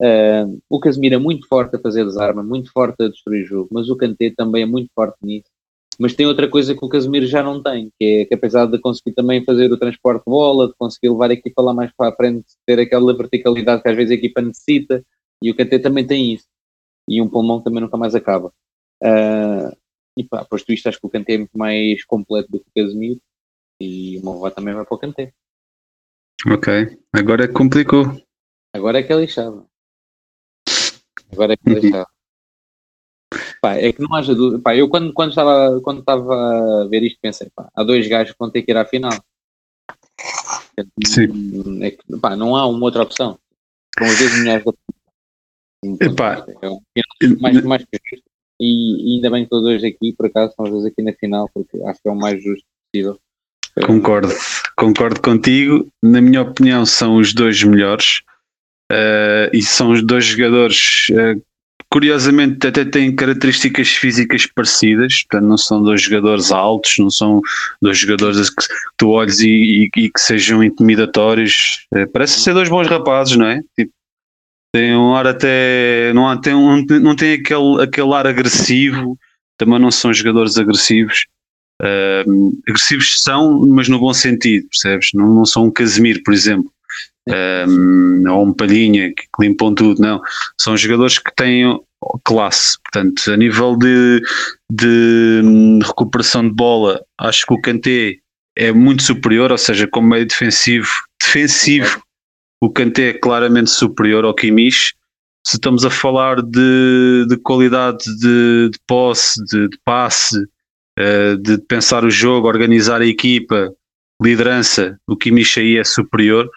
[0.00, 3.90] Uh, o Casemiro é muito forte a fazer desarma, muito forte a destruir jogo, mas
[3.90, 5.49] o Kanté também é muito forte nisso.
[6.00, 8.80] Mas tem outra coisa que o Casemiro já não tem, que é que apesar de
[8.80, 12.10] conseguir também fazer o transporte de bola, de conseguir levar a equipa lá mais para
[12.10, 15.04] a frente, ter aquela verticalidade que às vezes a equipa necessita,
[15.42, 16.46] e o Kanté também tem isso.
[17.06, 18.50] E um pulmão também nunca mais acaba.
[19.02, 19.76] Uh,
[20.16, 22.82] e pá, posto isto, acho que o Kanté é muito mais completo do que o
[22.82, 23.20] Casemiro,
[23.78, 25.34] e o meu também vai para o Kanté.
[26.50, 28.06] Ok, agora é complicou.
[28.72, 29.66] Agora é que é lixado.
[31.30, 32.06] Agora é que é lixado.
[33.60, 34.62] Pá, é que não haja dúvida.
[34.62, 38.32] Pá, eu quando, quando, estava, quando estava a ver isto pensei, pá, há dois gajos
[38.32, 39.12] que vão ter que ir à final.
[41.06, 41.82] Sim.
[41.82, 43.38] É que, pá, não há uma outra opção.
[43.98, 44.72] São os dois melhores da
[45.82, 46.46] então, Epá.
[46.62, 46.80] É um
[47.40, 48.24] mais, mais que justo.
[48.60, 51.12] E, e, ainda bem que os dois aqui, por acaso, são os dois aqui na
[51.14, 53.18] final, porque acho que é o mais justo possível.
[53.86, 54.34] Concordo,
[54.76, 55.88] concordo contigo.
[56.02, 58.22] Na minha opinião, são os dois melhores.
[58.92, 61.40] Uh, e são os dois jogadores uh,
[61.90, 67.40] curiosamente até têm características físicas parecidas, portanto não são dois jogadores altos, não são
[67.82, 68.64] dois jogadores que
[68.96, 73.46] tu olhes e, e, e que sejam intimidatórios, é, parecem ser dois bons rapazes, não
[73.46, 73.60] é?
[73.76, 73.92] Tipo,
[74.72, 79.18] tem um ar até, não, há, tem um, não tem aquele, aquele ar agressivo,
[79.58, 81.26] também não são jogadores agressivos,
[81.82, 85.10] uh, agressivos são, mas no bom sentido, percebes?
[85.12, 86.70] Não, não são um Casemiro, por exemplo,
[87.28, 90.20] um, ou um Palhinha que, limpam tudo, não.
[90.58, 91.78] São jogadores que têm
[92.24, 92.78] classe.
[92.82, 94.22] Portanto, a nível de,
[94.70, 98.16] de hum, recuperação de bola, acho que o Kanté
[98.56, 100.88] é muito superior, ou seja, como meio defensivo,
[101.20, 102.02] defensivo,
[102.60, 104.94] o Kanté é claramente superior ao Kimmich.
[105.46, 110.36] Se estamos a falar de, de qualidade de, de posse, de, de passe,
[110.98, 113.72] uh, de pensar o jogo, organizar a equipa,
[114.22, 116.48] liderança, o Kimmich aí é superior.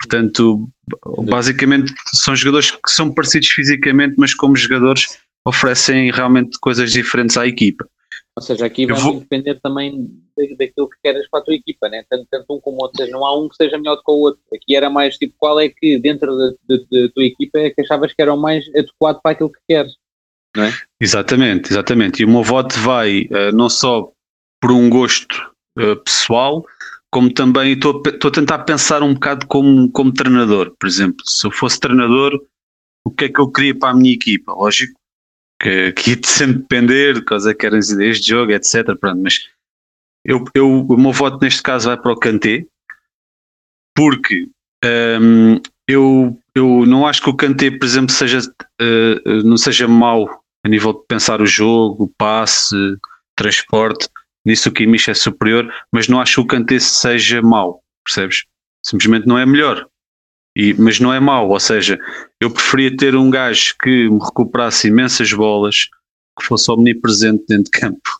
[0.00, 0.68] Portanto,
[1.24, 7.46] basicamente são jogadores que são parecidos fisicamente, mas como jogadores oferecem realmente coisas diferentes à
[7.46, 7.88] equipa.
[8.36, 9.18] Ou seja, aqui vai vou...
[9.18, 10.08] depender também
[10.56, 12.04] daquilo que queres para a tua equipa, né?
[12.08, 12.98] tanto, tanto um como o outro.
[12.98, 14.40] Seja, não há um que seja melhor do que o outro.
[14.54, 17.80] Aqui era mais tipo qual é que dentro da, da, da tua equipa é que
[17.80, 19.92] achavas que era o mais adequado para aquilo que queres.
[20.56, 20.72] Não é?
[21.00, 22.22] Exatamente, exatamente.
[22.22, 24.12] E o meu voto vai uh, não só
[24.60, 25.34] por um gosto
[25.76, 26.64] uh, pessoal,
[27.10, 30.74] como também estou a tentar pensar um bocado como, como treinador.
[30.78, 32.38] Por exemplo, se eu fosse treinador,
[33.04, 34.52] o que é que eu queria para a minha equipa?
[34.52, 34.98] Lógico
[35.60, 38.94] que, que ia sempre depender de quais é que eram as ideias de jogo, etc.
[39.00, 39.48] Pronto, mas
[40.24, 42.66] eu, eu, o meu voto neste caso vai para o Kanté,
[43.96, 44.48] porque
[44.84, 50.42] um, eu, eu não acho que o Kanté, por exemplo, seja, uh, não seja mau
[50.64, 52.76] a nível de pensar o jogo, passe,
[53.34, 54.08] transporte
[54.48, 58.44] nisso o Kimmich é superior, mas não acho que o Kanté seja mau, percebes?
[58.82, 59.86] Simplesmente não é melhor.
[60.56, 61.98] E, mas não é mau, ou seja,
[62.40, 65.88] eu preferia ter um gajo que me recuperasse imensas bolas,
[66.38, 68.10] que fosse omnipresente dentro de campo,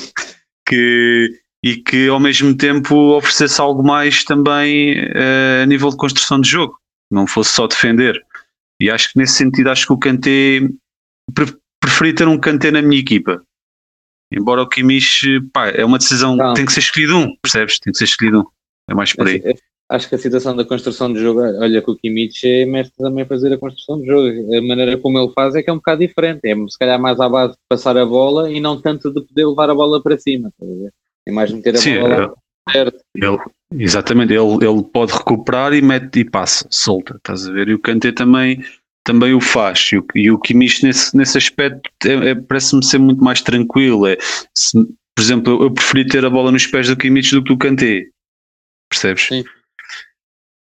[0.66, 6.40] que, e que ao mesmo tempo oferecesse algo mais também uh, a nível de construção
[6.40, 6.78] de jogo,
[7.10, 8.18] não fosse só defender.
[8.80, 10.60] E acho que nesse sentido, acho que o Kanté,
[11.80, 13.42] preferi ter um Kanté na minha equipa,
[14.32, 16.54] Embora o Kimmich, pá, é uma decisão, não.
[16.54, 17.78] tem que ser escolhido um, percebes?
[17.78, 18.44] Tem que ser escolhido um.
[18.90, 19.42] É mais por aí.
[19.88, 23.22] Acho que a situação da construção de jogo, olha que o Kimmich é mestre também
[23.22, 24.28] a fazer a construção de jogo.
[24.56, 26.40] A maneira como ele faz é que é um bocado diferente.
[26.44, 29.46] É se calhar mais à base de passar a bola e não tanto de poder
[29.46, 30.52] levar a bola para cima.
[31.24, 32.34] É mais meter a Sim, bola
[32.68, 32.98] é, certo.
[33.14, 33.38] Ele,
[33.78, 37.68] exatamente, ele, ele pode recuperar e mete e passa, solta, estás a ver?
[37.68, 38.64] E o Kanté também
[39.06, 39.88] também o faz.
[39.92, 44.06] E o, e o Kimmich, nesse, nesse aspecto, é, é, parece-me ser muito mais tranquilo.
[44.06, 44.18] É,
[44.54, 44.76] se,
[45.14, 47.56] por exemplo, eu, eu preferi ter a bola nos pés do Kimmich do que do
[47.56, 48.06] Kanté.
[48.90, 49.28] Percebes?
[49.28, 49.44] Sim.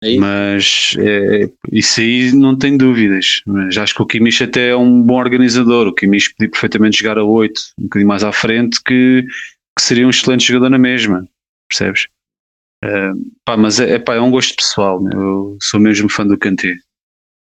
[0.04, 3.40] É Mas é, isso aí não tem dúvidas.
[3.46, 5.86] Mas acho que o Kimmich até é um bom organizador.
[5.86, 9.26] O Kimmich podia perfeitamente jogar a 8, um bocadinho mais à frente, que,
[9.76, 11.26] que seria um excelente jogador na mesma.
[11.68, 12.06] Percebes?
[12.84, 15.02] Uh, pá, mas é, é, pá, é um gosto pessoal.
[15.02, 15.10] Né?
[15.14, 16.76] Eu sou mesmo fã do Kanté.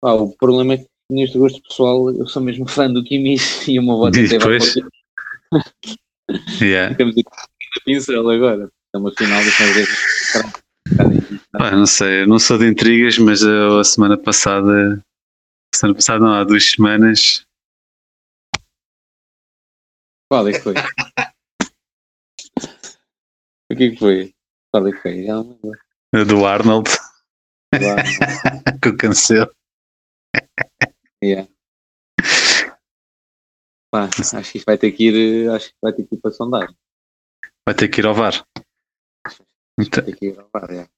[0.04, 3.78] Ah, o problema é que neste gosto pessoal eu sou mesmo fã do Kimmich e
[3.78, 4.58] o meu voto até vai
[6.60, 6.92] yeah.
[6.92, 8.70] Ficamos aqui na pincel agora.
[8.86, 9.40] Estamos final
[11.52, 15.02] Pá, não sei, eu não sou de intrigas, mas eu, a semana passada,
[15.74, 17.46] a semana passada não, há duas semanas.
[20.30, 20.74] Qual é que foi?
[23.72, 24.34] o que é que foi?
[24.70, 25.24] Qual é que foi?
[25.24, 25.58] Já não
[26.14, 26.90] A do Arnold.
[27.72, 28.18] Do Arnold.
[28.82, 29.50] Com o cancelo.
[31.22, 31.48] Yeah.
[33.90, 36.32] Pá, acho que isto vai ter que ir, acho que vai ter que ir para
[36.32, 36.76] sondagem.
[37.66, 38.44] Vai ter que ir ao VAR.
[39.78, 40.88] Então, ir ao VAR é.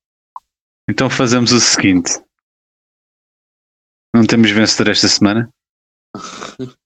[0.88, 2.12] então fazemos o seguinte.
[4.14, 5.50] Não temos vencedor esta semana?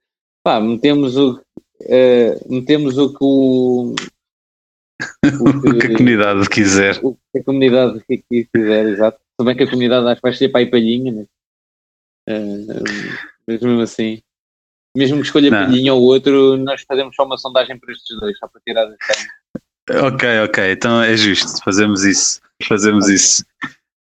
[0.44, 3.94] Pá, metemos o, uh, metemos o que o,
[5.24, 6.98] o, que, a comunidade quiser.
[7.02, 9.20] O que a comunidade quiser, exato.
[9.42, 11.26] Bem que a comunidade acho que vai ser para a palhinha, né?
[13.47, 14.23] Mas mesmo assim,
[14.97, 18.49] mesmo que escolha um ou outro, nós fazemos só uma sondagem para estes dois, só
[18.49, 23.16] para tirar a Ok, ok, então é justo, fazemos isso, fazemos okay.
[23.16, 23.45] isso.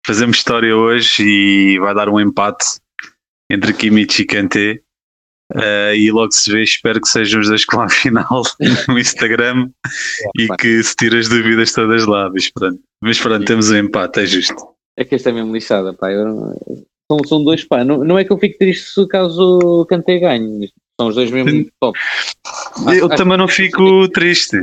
[0.06, 2.66] Fazemos história hoje e vai dar um empate
[3.50, 4.82] entre Kimmich e Kanté.
[5.54, 8.44] Uh, e logo se vê, espero que sejam os dois com a final
[8.90, 12.30] no Instagram é, e que se tire as dúvidas todas lá.
[12.30, 14.56] Mas pronto, mas pronto temos um empate, é justo.
[14.98, 16.12] É que esta é mesmo lixada, pá.
[16.12, 16.58] Eu,
[17.10, 17.84] são, são dois pá.
[17.84, 20.72] Não, não é que eu fique triste se caso o Kanté ganhe.
[21.00, 21.98] São os dois mesmo top.
[22.86, 24.58] Eu acho, também não fico triste.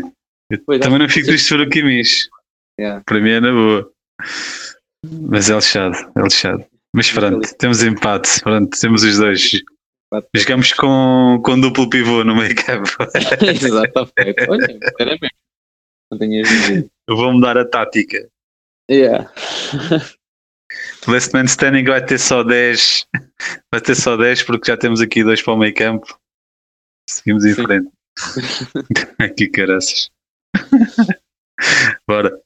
[0.50, 2.28] Eu também não fico triste por o Kimmich.
[2.78, 3.02] Yeah.
[3.07, 3.90] Para mim é na boa.
[5.28, 6.64] Mas é lixado, é lixado.
[6.94, 8.40] Mas pronto, temos empate.
[8.40, 9.62] Pronto, temos os dois.
[10.35, 12.88] Jogamos com, com duplo pivô no meio campo.
[13.42, 14.48] Exatamente.
[14.48, 15.35] Olha, sinceramente.
[16.11, 16.46] Não tenho
[17.09, 18.28] Eu vou mudar a tática.
[18.90, 19.33] Yeah.
[21.08, 23.06] Last Man Standing vai ter só 10.
[23.70, 26.18] Vai ter só 10 porque já temos aqui dois para o meio campo.
[27.08, 27.64] Seguimos em Sim.
[27.64, 27.90] frente.
[29.18, 30.10] aqui caraças.
[32.08, 32.40] Bora.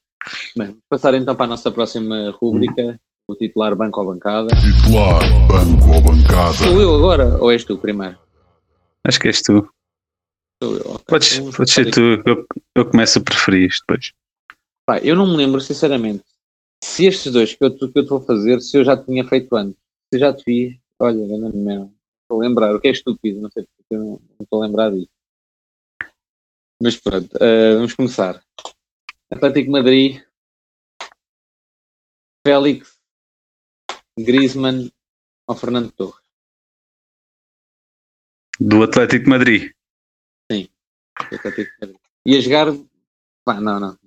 [0.57, 2.99] Bem, passar então para a nossa próxima rúbrica.
[3.31, 4.49] O titular banco ou bancada.
[4.57, 6.55] Titular banco ou bancada.
[6.55, 8.19] Sou eu agora ou és tu primeiro?
[9.07, 9.69] Acho que és tu.
[10.63, 11.05] Sou eu, ok.
[11.07, 12.01] Podes, podes ser tu.
[12.25, 14.13] Eu, eu começo a preferir isto depois.
[14.87, 16.25] Pá, eu não me lembro, sinceramente,
[16.83, 19.55] se estes dois que eu, que eu te vou fazer, se eu já tinha feito
[19.57, 19.79] antes.
[20.09, 21.99] Se eu já te fiz, olha, não me.
[22.23, 24.67] Estou a lembrar, o que é estúpido, não sei porque eu não, não estou a
[24.67, 25.09] lembrar disso.
[26.81, 28.43] Mas pronto, eh, vamos começar.
[29.31, 30.23] Atlético Madrid,
[32.47, 32.99] Félix,
[34.19, 34.91] Griezmann
[35.47, 36.23] ou Fernando Torres.
[38.61, 39.73] Do Atlético Madrid.
[41.15, 41.97] Atlético Madrid.
[42.27, 42.67] Ia jogar.
[43.45, 43.99] Pá, não, não.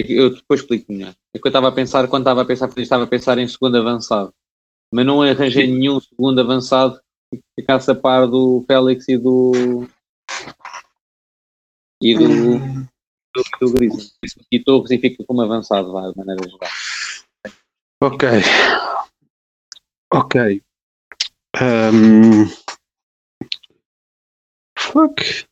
[0.00, 1.14] É Eu depois explico melhor.
[1.34, 3.76] É que eu estava a pensar, quando estava a pensar, estava a pensar em segundo
[3.76, 4.32] avançado.
[4.92, 7.00] Mas não arranjei nenhum segundo avançado
[7.32, 9.86] que ficasse a par do Félix e do.
[12.02, 12.58] e do.
[13.34, 14.10] do, do Griezmann.
[14.50, 16.70] E Torres e fica como avançado, vai, de maneira geral.
[18.02, 18.28] Ok.
[20.12, 20.62] Ok.
[21.60, 22.48] Ahm,
[24.90, 25.46] Fuck.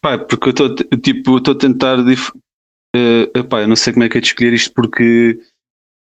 [0.00, 2.02] Pá, porque eu estou tipo, estou a tentar.
[2.04, 2.32] Dif...
[2.96, 5.38] eh, epá, eu não sei como é que é de escolher isto porque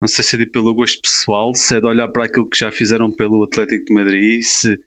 [0.02, 2.58] não sei se é de pelo gosto pessoal, se é de olhar para aquilo que
[2.58, 4.80] já fizeram pelo Atlético de Madrid, se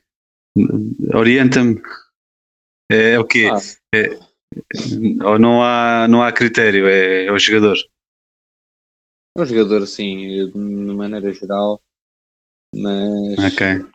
[1.15, 1.81] orienta-me.
[2.91, 3.49] É, é o quê?
[3.51, 3.59] Ah,
[5.31, 7.77] Ou não há, não há critério, é, é o jogador.
[9.37, 10.59] é um jogador, assim, de
[10.95, 11.81] maneira geral.
[12.75, 13.53] Mas.
[13.53, 13.87] Ok.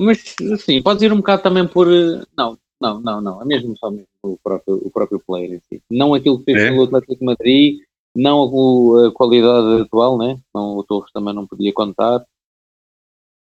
[0.00, 1.88] Mas sim, podes ir um bocado também por.
[1.88, 3.42] eh, Não, não, não, não.
[3.42, 5.82] É mesmo só mesmo o próprio, o próprio player em si.
[5.90, 6.70] Não aquilo que fez É?
[6.70, 7.78] pelo Atlético de Madrid,
[8.14, 10.38] não a, a qualidade atual, né?
[10.54, 12.24] Não, o Torres também não podia contar.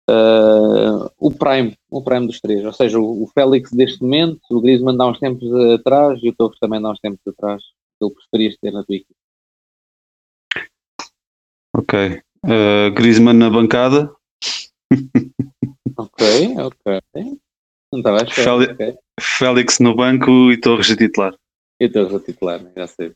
[0.08, 2.64] Ah, o Prime, o Prime dos três.
[2.64, 6.34] Ou seja, o, o Félix deste momento, o Griezmann dá uns tempos atrás e o
[6.34, 7.62] Torres também dá uns tempos atrás.
[8.00, 9.14] Ele preferias ter na tua equipe.
[11.74, 12.22] Ok.
[12.44, 14.10] Uh, Griezmann na bancada.
[15.96, 17.38] Ok, ok.
[18.02, 18.26] Não estava.
[18.30, 18.94] Félix- ok.
[19.20, 21.34] Félix no banco e Torres a titular.
[21.80, 22.72] E Torres a titular, né?
[22.76, 23.12] já sei.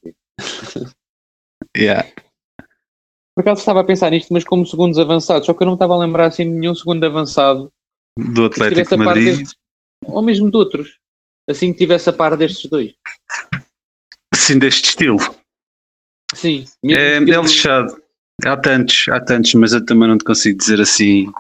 [1.77, 2.09] Yeah.
[3.35, 5.95] Por acaso estava a pensar nisto, mas como segundos avançados, só que eu não estava
[5.95, 7.73] a lembrar assim de nenhum segundo avançado
[8.19, 9.37] Do Atlético de Madrid.
[9.39, 9.55] destes,
[10.05, 10.99] ou mesmo de outros,
[11.49, 12.95] assim que tivesse a par destes dois.
[14.35, 15.19] Sim, deste estilo.
[16.35, 18.03] Sim, É, mesmo é estilo- lixado.
[18.45, 21.31] Há tantos, há tantos, mas eu também não te consigo dizer assim.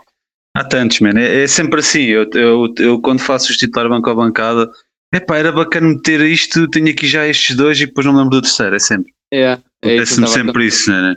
[0.60, 1.18] Há tantos, man.
[1.18, 2.02] É, é sempre assim.
[2.02, 4.70] Eu, eu, eu quando faço os titular banco a bancada,
[5.14, 8.36] epá, era bacana meter isto, tenho aqui já estes dois e depois não me lembro
[8.38, 8.76] do terceiro.
[8.76, 9.12] É sempre.
[9.32, 11.14] é, é Acontece-me a sempre isso, né?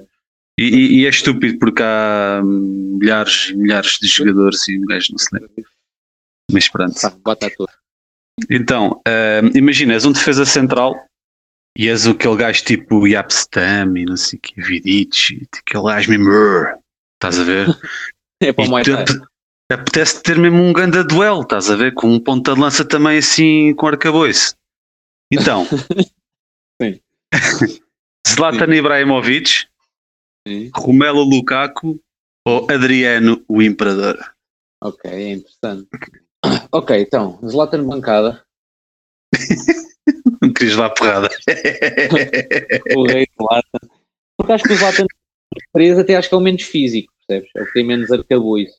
[0.57, 5.07] E, e- e é estúpido porque há milhares e milhares de jogadores e um gajo
[5.11, 5.49] não se lembra.
[6.51, 6.95] Mas pronto.
[7.23, 7.67] Bota tua.
[8.49, 10.95] Então, hum, imagina, és um defesa central
[11.77, 16.09] e és aquele gajo tipo Yapstam e não sei o que, Vidic, e aquele gajo
[16.11, 16.29] mesmo.
[17.15, 17.67] Estás a ver?
[18.41, 19.05] É para o Muay Thai.
[19.73, 21.93] Ape- apetece ter mesmo um grande duelo, estás a ver?
[21.93, 24.55] Com um ponta de lança também assim com arcabouço.
[25.31, 25.65] Então,
[26.81, 26.99] Sim.
[28.27, 29.67] Zlatan Ibrahimovic,
[30.47, 30.71] Sim.
[30.75, 31.99] Romelo Lukaku
[32.45, 34.17] ou Adriano o Imperador?
[34.83, 35.87] Ok, é interessante.
[36.73, 38.43] Ok, então, Zlatan bancada,
[40.41, 41.29] Não querias dar porrada.
[42.97, 43.87] o rei Zlatan.
[44.37, 45.05] Porque acho que o Zlatan
[45.71, 47.49] preso até acho que é o menos físico, percebes?
[47.55, 48.73] É o que tem menos arcabouço.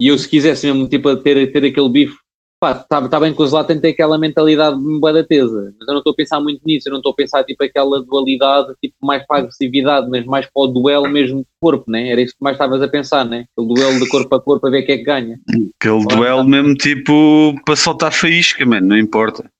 [0.00, 2.16] E eu se quisesse mesmo tipo, ter, ter aquele bife,
[2.60, 5.94] pá, está tá bem que o Zlatan tem aquela mentalidade boa da tesa, mas eu
[5.94, 8.94] não estou a pensar muito nisso, eu não estou a pensar tipo aquela dualidade, tipo
[9.02, 12.10] mais para a agressividade, mas mais para o duelo mesmo de corpo, né?
[12.10, 13.46] Era isso que mais estavas a pensar, né?
[13.56, 15.40] O duelo de corpo a corpo a ver quem é que ganha.
[15.78, 19.50] Aquele duelo mesmo tipo para soltar faísca, mano, não importa.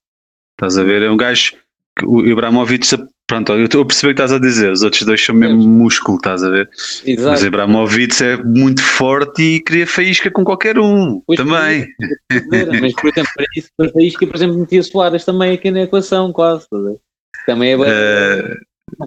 [0.51, 1.01] Estás a ver?
[1.01, 1.53] É um gajo
[1.97, 2.85] que o Ibrahimovic,
[3.31, 5.63] pronto, eu estou a perceber o que estás a dizer, os outros dois são mesmo
[5.65, 6.69] músculo, estás a ver?
[6.69, 7.45] Mas Exato.
[7.45, 11.87] Ibrahimovic é muito forte e cria faísca com qualquer um, Pois, também.
[12.81, 16.33] Mas, por exemplo, para isso, para que, por exemplo, metia Soares também aqui na equação,
[16.33, 16.63] quase.
[16.63, 16.99] estás a ver?
[17.45, 17.85] Também é bem.
[17.87, 18.57] Eh,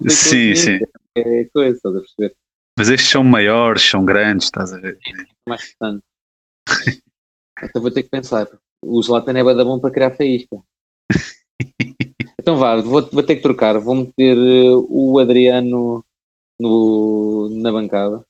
[0.08, 0.78] sim, sim.
[1.14, 2.34] É coisa, estás a perceber?
[2.78, 4.98] Mas estes são maiores, são grandes, estás a ver?
[5.46, 6.02] Mais distante.
[7.62, 8.48] então vou ter que pensar.
[8.82, 10.56] O Zlatan é bom para criar faísca.
[12.44, 13.78] Então vá, vou, vou ter que trocar.
[13.78, 16.04] Vou meter eh, o Adriano
[16.60, 18.22] no, na bancada.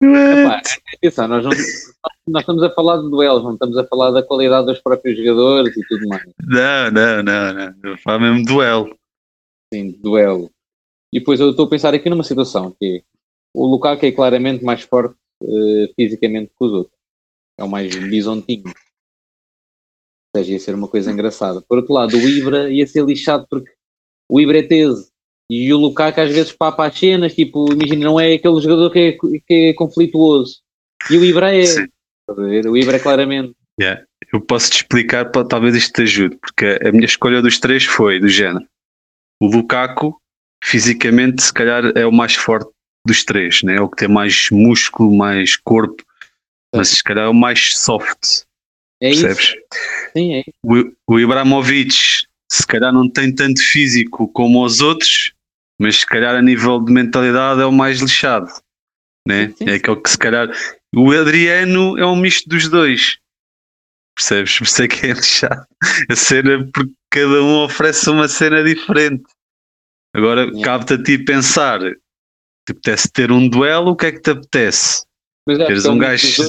[0.00, 0.62] Epá,
[0.94, 1.50] atenção, nós, não,
[2.28, 5.76] nós estamos a falar de duelos, não estamos a falar da qualidade dos próprios jogadores
[5.76, 6.22] e tudo mais.
[6.46, 7.90] Não, não, não, não.
[7.90, 8.96] Eu falo mesmo duelo.
[9.74, 10.48] Sim, de duelo.
[11.12, 13.02] E depois eu estou a pensar aqui numa situação que é,
[13.52, 16.95] o Lukaku é claramente mais forte eh, fisicamente que os outros.
[17.58, 18.64] É o mais bisontinho.
[18.66, 18.74] Ou
[20.36, 21.62] seja, ia ser uma coisa engraçada.
[21.62, 23.72] Por outro lado, o Ibra ia ser lixado porque
[24.30, 25.10] o Ibra é teso.
[25.50, 28.98] E o Lukaku às vezes papa as cenas, tipo, imagina, não é aquele jogador que
[28.98, 29.12] é,
[29.46, 30.60] que é conflituoso.
[31.10, 31.64] E o Ibra é.
[31.64, 31.86] Sim.
[32.28, 33.54] O Ibra claramente.
[33.80, 34.04] Yeah.
[34.32, 37.84] Eu posso te explicar, para talvez isto te ajude, porque a minha escolha dos três
[37.84, 38.66] foi do género.
[39.40, 40.20] O Lukaku,
[40.64, 42.68] fisicamente, se calhar é o mais forte
[43.06, 43.76] dos três, né?
[43.76, 46.02] é o que tem mais músculo, mais corpo,
[46.76, 48.42] mas se calhar é o mais soft,
[49.00, 49.44] É percebes?
[49.44, 49.56] isso.
[50.16, 50.52] Sim, é isso.
[51.08, 51.92] O, o Ibrahimovic,
[52.50, 55.32] se calhar não tem tanto físico como os outros,
[55.78, 58.50] mas se calhar a nível de mentalidade é o mais lixado,
[59.26, 59.48] né?
[59.48, 59.74] Sim, É sim.
[59.76, 60.48] aquele que se calhar.
[60.94, 63.18] O Adriano é um misto dos dois,
[64.16, 64.56] percebes?
[64.58, 65.66] Por isso é que é lixado.
[66.10, 69.24] A cena, porque cada um oferece uma cena diferente.
[70.14, 70.62] Agora, Yeah.
[70.64, 75.04] cabe-te a ti pensar: te apetece ter um duelo, o que é que te apetece?
[75.46, 76.26] Mas é, Teres é um gajo.
[76.26, 76.48] dos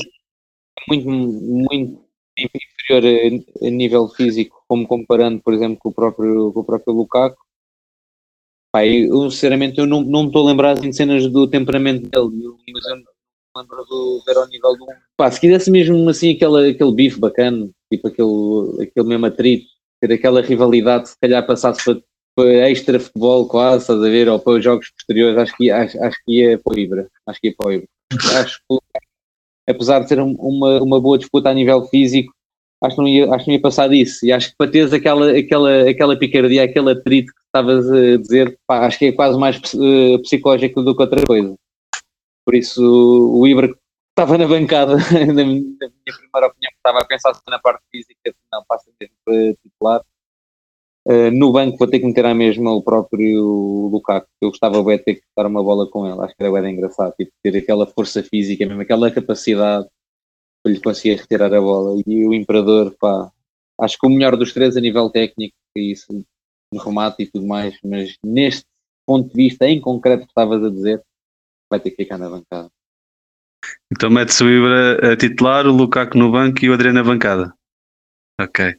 [0.87, 3.03] muito, muito inferior
[3.61, 7.37] a, a nível físico, como comparando, por exemplo, com o próprio, com o próprio Lukaku.
[8.71, 12.09] Pá, eu, sinceramente, eu não, não me estou a lembrar assim, de cenas do temperamento
[12.09, 13.03] dele, mas eu não me
[13.57, 14.85] lembro do ver ao nível do.
[15.15, 19.67] Pá, se quisesse mesmo assim aquele, aquele bife bacana, tipo aquele, aquele mesmo atrito,
[19.99, 21.83] ter aquela rivalidade, se calhar passasse
[22.35, 26.03] para, extra futebol quase, estás a ver, ou para os jogos posteriores, acho que, acho,
[26.03, 27.09] acho que ia para o Ibra.
[27.25, 27.87] Acho que ia para o Ibra.
[28.39, 28.77] Acho que
[29.69, 32.33] apesar de um- uma, uma boa disputa a nível físico,
[32.83, 34.25] acho que não ia, acho que não ia passar disso.
[34.25, 38.57] E acho que para teres aquela, aquela, aquela picardia, aquele atrito que estavas a dizer,
[38.67, 41.55] pá, acho que é quase mais eh, psicológico do que outra coisa.
[42.45, 43.73] Por isso, o Ibra
[44.11, 44.95] estava na bancada,
[45.27, 50.01] na minha, primeira opinião, estava a pensar na parte física, não, passa mesmo para titular.
[51.09, 54.27] Eh, no banco vou ter que meter à mesma o próprio Lukaku.
[54.41, 56.19] Eu gostava bem de ter que dar uma bola com ele.
[56.21, 57.13] Acho que era bem engraçado.
[57.15, 59.87] Tipo, ter aquela força física, mesmo aquela capacidade
[60.61, 62.01] para lhe conseguir retirar a bola.
[62.05, 63.31] E o Imperador, pá,
[63.79, 66.07] acho que o melhor dos três a nível técnico, e isso,
[66.73, 68.65] no remate e tudo mais, mas neste
[69.05, 71.01] ponto de vista em concreto que estavas a dizer,
[71.69, 72.69] vai ter que ficar na bancada.
[73.91, 77.53] Então mete-se o Ibra a titular, o Lukaku no banco e o Adriano na bancada.
[78.39, 78.75] Ok.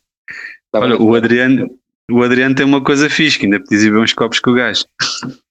[0.71, 1.07] Tá Olha, bem?
[1.07, 1.78] o Adriano,
[2.11, 4.55] o Adriano tem uma coisa fixe, que ainda podias ir ver uns copos com o
[4.55, 4.85] gajo.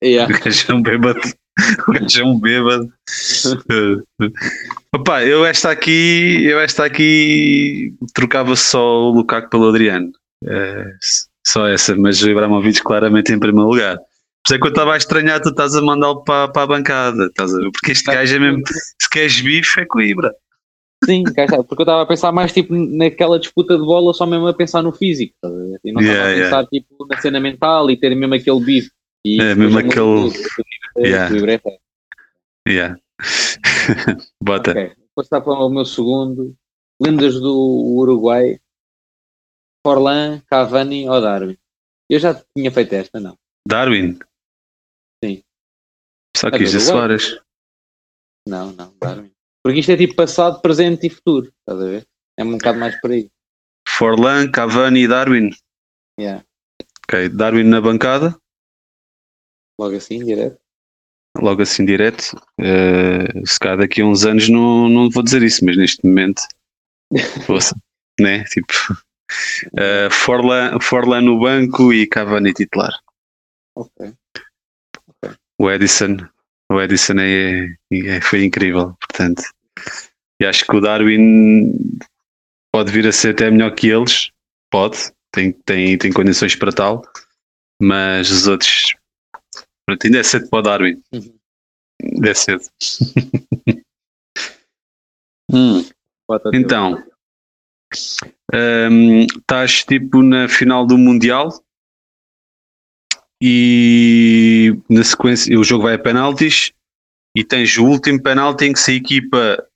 [0.04, 0.34] Yeah.
[0.34, 1.22] O gajo é um bêbado.
[1.88, 2.92] O gajo é um bêbado.
[4.94, 10.12] Opa, eu esta aqui, eu esta aqui trocava só o Lukaku pelo Adriano.
[10.46, 10.92] Eh,
[11.46, 13.98] só essa, mas o Ibrahimovic claramente em primeiro lugar.
[13.98, 14.04] Por
[14.48, 17.26] isso é que eu estava a estranhar, tu estás a mandá-lo para, para a bancada.
[17.26, 17.72] Estás a ver?
[17.72, 20.34] Porque este gajo é mesmo, se queres bife, é com o Ibra.
[21.06, 24.48] Sim, está, porque eu estava a pensar mais tipo naquela disputa de bola, só mesmo
[24.48, 25.80] a pensar no físico, ver?
[25.84, 28.92] E não estava Yeah, a pensar tipo na cena mental e ter mesmo aquele bife.
[29.26, 30.32] E É, mesmo aquele-
[30.98, 31.36] Yeah.
[31.36, 31.80] é.
[32.68, 33.00] Yeah.
[34.44, 34.72] Bota.
[34.72, 36.56] Ok, vou passar para o meu segundo.
[37.02, 38.60] Lendas do Uruguai.
[39.86, 41.58] Forlan, Cavani ou Darwin?
[42.10, 43.38] Eu já tinha feito esta, não.
[43.68, 44.18] Darwin.
[45.24, 45.44] Sim.
[46.36, 46.92] Só É quis dizer.
[46.92, 47.40] Soares.
[48.48, 49.32] Não, não, Darwin.
[49.68, 52.08] Porque isto é tipo passado, presente e futuro, estás a ver?
[52.38, 53.30] É um bocado mais por aí.
[53.86, 55.50] Forlan, Cavani e Darwin.
[56.18, 56.42] Yeah.
[57.04, 58.40] Ok, Darwin na bancada.
[59.78, 60.58] Logo assim, direto.
[61.38, 62.42] logo assim direto.
[62.62, 66.44] Eh, se calhar daqui a uns anos não, não vou dizer isso, mas neste momento,
[67.50, 67.76] ouça,
[68.22, 68.46] né?
[68.46, 68.72] Tipo,
[69.78, 72.94] eh, Forlan, Forlan no banco e Cavani titular.
[73.76, 74.14] Ok.
[75.60, 76.16] O Edison,
[76.72, 79.44] o Edison é, é- foi incrível, portanto.
[80.40, 81.74] E acho que o Darwin
[82.72, 84.32] pode vir a ser até melhor que eles,
[84.70, 87.04] pode, tem, tem, tem condições para tal,
[87.82, 88.96] mas os outros,
[89.86, 91.02] pronto, ainda é cedo para o Darwin.
[91.12, 91.40] Uhum.
[92.02, 92.64] Ainda é cedo.
[95.50, 95.82] Hum.
[96.54, 97.02] Então,
[98.54, 101.64] hum, estás tipo na final do Mundial
[103.42, 106.74] e na sequência o jogo vai a penaltis
[107.38, 109.70] e tens o último penalti em que se a equipa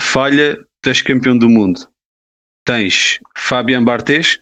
[0.00, 1.80] falha, tens campeão do mundo.
[2.64, 4.38] Tens Fabian Barthez,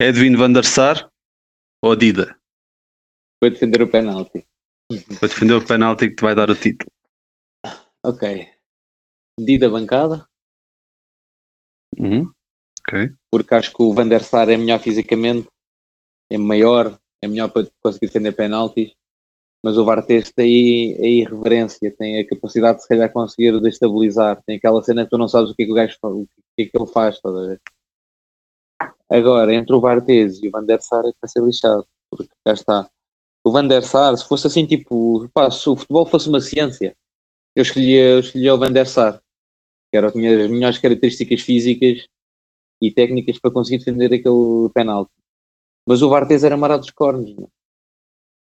[0.00, 1.10] Edwin van der Sar
[1.82, 2.38] ou Dida
[3.42, 4.46] Vou defender o penalti.
[5.18, 6.90] para defender o penalti que te vai dar o título.
[8.04, 8.22] Ok.
[9.40, 10.26] Dida bancada,
[11.98, 12.32] Uhum.
[12.80, 13.10] Ok.
[13.30, 15.48] porque acho que o Van der Sar é melhor fisicamente,
[16.30, 18.94] é maior, é melhor para conseguir defender penaltis,
[19.64, 24.56] mas o Bartes tem a irreverência, tem a capacidade de se calhar conseguir destabilizar, tem
[24.56, 26.62] aquela cena que tu não sabes o que é que o gajo faz, o que
[26.62, 27.60] é que ele faz, estás a ver?
[29.10, 32.52] Agora, entre o Bartes e o Van der Sar é para ser lixado, porque cá
[32.52, 32.90] está.
[33.42, 36.94] O Van der Sar, se fosse assim, tipo, pá, se o futebol fosse uma ciência,
[37.56, 39.20] eu escolhia, eu escolhia o Van der Sar,
[39.90, 42.06] que era, tinha as melhores características físicas
[42.80, 45.10] e técnicas para conseguir defender aquele penalti.
[45.86, 47.50] Mas o Bartes era marado dos cornos, meu.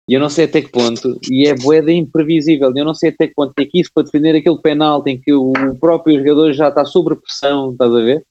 [0.09, 3.27] E eu não sei até que ponto, e é boeda imprevisível, eu não sei até
[3.27, 6.69] que ponto é que isso para defender aquele penalti em que o próprio jogador já
[6.69, 8.27] está sob pressão, estás a ver?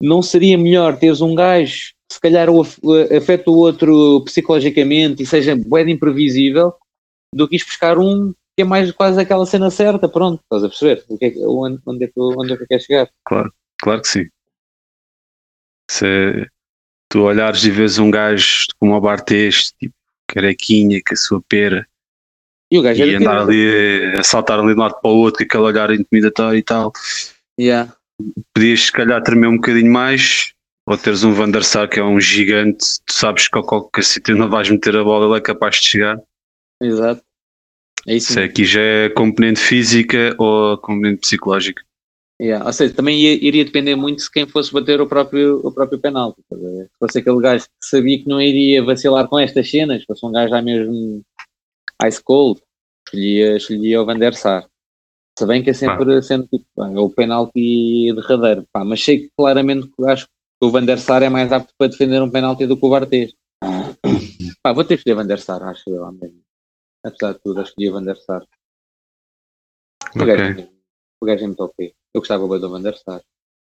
[0.00, 2.48] Não seria melhor teres um gajo que se calhar
[3.16, 6.74] afeta o outro psicologicamente e seja boeda imprevisível
[7.34, 10.68] do que ires buscar um que é mais quase aquela cena certa, pronto, estás a
[10.68, 11.04] perceber?
[11.08, 13.10] O que é onde, é que, onde é que eu quero chegar?
[13.80, 14.28] Claro que sim.
[15.90, 16.46] Se
[17.08, 19.94] tu olhares e vês um gajo como o Bartes, tipo,
[20.28, 21.86] carequinha, com a sua pera,
[22.70, 23.50] E o gajo e era andar tirado.
[23.50, 26.62] ali a saltar ali de um lado para o outro com aquele olhar intimidatório e
[26.62, 26.92] tal,
[27.58, 27.92] Yeah.
[28.54, 30.52] podias se calhar tremer um bocadinho mais,
[30.88, 34.02] ou teres um Van der Sar que é um gigante, tu sabes que a qualquer
[34.04, 36.18] sítio não vais meter a bola, ele é capaz de chegar.
[36.82, 37.22] Exato.
[38.06, 41.82] É isso Se aqui já é componente física ou componente psicológica.
[42.44, 42.66] Yeah.
[42.66, 45.98] Ou seja, também ia- iria depender muito se quem fosse bater o próprio, o próprio
[45.98, 46.42] penalti.
[46.50, 50.26] Se fosse aquele gajo que sabia que não iria vacilar com estas cenas, se fosse
[50.26, 51.22] um gajo já mesmo
[52.06, 52.60] ice cold,
[53.06, 54.68] escolhia, escolhia o Van der Sar.
[55.38, 58.66] Se bem que é sempre sendo tipo, é o penalti derradeiro.
[58.72, 61.72] Pá, mas sei que claramente que acho que o Van der Sar é mais apto
[61.78, 63.32] para defender um penalti do que o Bartes.
[64.62, 66.42] Pá, vou ter que escolher Van der Sar, acho eu mesmo.
[67.02, 68.42] Apesar de tudo, escolhi o Van der Sar.
[70.14, 70.26] O Ok.
[70.26, 70.68] gajo,
[71.22, 71.94] o gajo é muito ok.
[72.14, 73.20] Eu gostava bem do Van der Sar.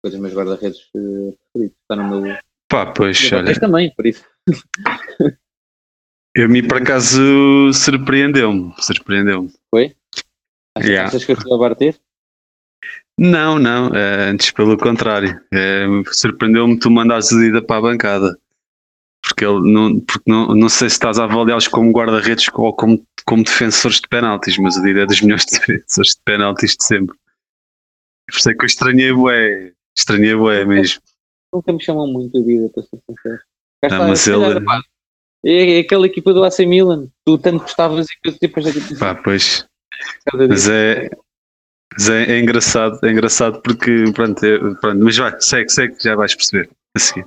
[0.03, 1.76] Foi dos meus guarda-redes eh, preferidos.
[1.82, 2.37] Está no meu.
[2.68, 4.24] Pá, pois, olha, também, por isso.
[6.37, 9.51] a mim por acaso surpreendeu-me, surpreendeu-me.
[10.74, 11.11] Achas, Yeah.
[11.18, 11.99] que eu estou a bater?
[13.18, 15.41] Não, não, eh, antes pelo contrário.
[15.51, 18.39] Eh, Surpreendeu-me tu mandares o Dida para a bancada.
[19.22, 23.03] Porque ele não, porque não, não sei se estás a avaliá-los como guarda-redes ou como,
[23.24, 27.16] como defensores de penaltis, mas o Dida é dos melhores defensores de penaltis de sempre.
[28.28, 31.00] Por isso é que eu estranhei bué, estranhei bué mesmo.
[31.52, 33.38] Nunca me chamam muito a vida, para ser sincero.
[33.82, 34.66] Cá Não, está, mas ele-
[35.44, 37.08] É, é aquela equipa do AC Milan.
[37.24, 39.66] Tu tanto gostavas e que tipo, tipo, Pá, pois,
[40.34, 41.08] mas é,
[41.92, 46.16] mas é, é engraçado, é engraçado porque, pronto, é- pronto, mas vai, segue, segue, já
[46.16, 47.26] vais perceber a seguir.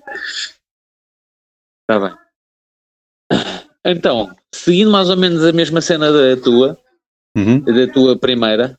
[1.84, 2.18] Está bem.
[3.86, 6.78] Então, seguindo mais ou menos a mesma cena da tua,
[7.38, 7.62] Uhum.
[7.62, 8.78] da tua primeira,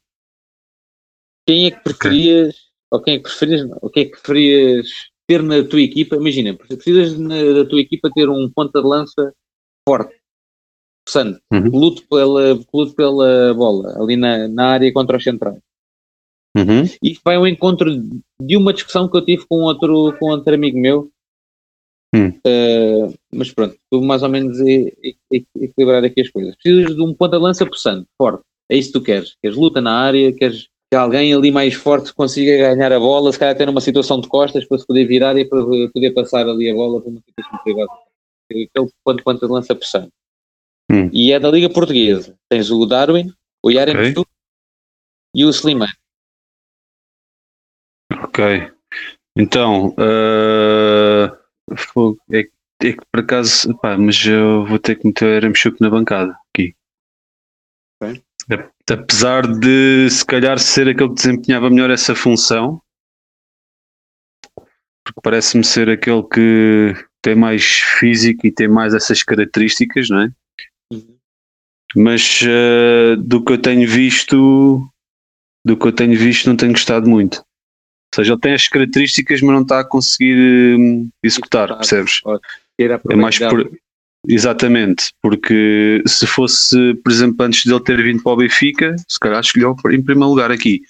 [1.46, 2.56] quem é que preferias,
[2.90, 4.88] ou quem é que preferias, não, ou quem é que preferias
[5.26, 6.16] ter na tua equipa?
[6.16, 9.34] Imagina, precisas na, da tua equipa ter um ponta de lança
[9.88, 10.14] forte,
[11.04, 11.70] possante, Uhum.
[11.70, 15.58] lute pela, lute pela bola, ali na, na área contra os centrais.
[16.56, 16.82] Uhum.
[17.02, 17.90] Isto vai ao encontro
[18.40, 21.10] de uma discussão que eu tive com outro, com outro amigo meu.
[22.12, 22.28] Hum.
[22.44, 24.58] Uh, mas pronto, estou mais ou menos
[25.30, 26.56] equilibrar aqui as coisas.
[26.56, 28.42] Precisas de um ponta de lança possante, forte.
[28.68, 29.36] É isso que tu queres.
[29.40, 33.38] Queres luta na área, queres que alguém ali mais forte consiga ganhar a bola, se
[33.38, 36.68] calhar ter uma situação de costas para se poder virar e para poder passar ali
[36.68, 37.92] a bola para uma situação perigosa.
[38.50, 38.68] Aquele
[39.04, 40.10] ponto ponta de lança possante.
[40.90, 41.08] Hum.
[41.12, 42.36] E é da Liga Portuguesa.
[42.48, 43.32] Tens o Darwin,
[43.62, 44.28] o Yaremchuk
[45.36, 45.92] e o Slimani.
[48.24, 48.72] Ok.
[49.38, 49.94] Então,
[51.76, 52.50] fogo, é, que-
[52.82, 56.36] é que por acaso, pá, mas eu vou ter que meter o Aramchuk na bancada
[56.52, 56.74] aqui.
[58.02, 58.20] Ok.
[58.90, 62.80] Apesar de se calhar ser aquele que desempenhava melhor essa função,
[65.04, 67.64] porque parece-me ser aquele que tem mais
[67.98, 70.32] físico e tem mais essas características, não é?
[70.92, 71.16] Uhum.
[71.96, 74.88] Mas eh, do que eu tenho visto,
[75.64, 77.38] do que eu tenho visto, não tenho gostado muito.
[77.38, 80.36] Ou seja, ele tem as características, mas não está a conseguir
[80.78, 81.78] hum, executar, Executar.
[81.78, 82.20] percebes?
[83.10, 83.70] É mais por.
[84.28, 89.40] Exatamente, porque se fosse, por exemplo, antes dele ter vindo para o Benfica, se calhar
[89.40, 90.82] escolheu em primeiro lugar aqui.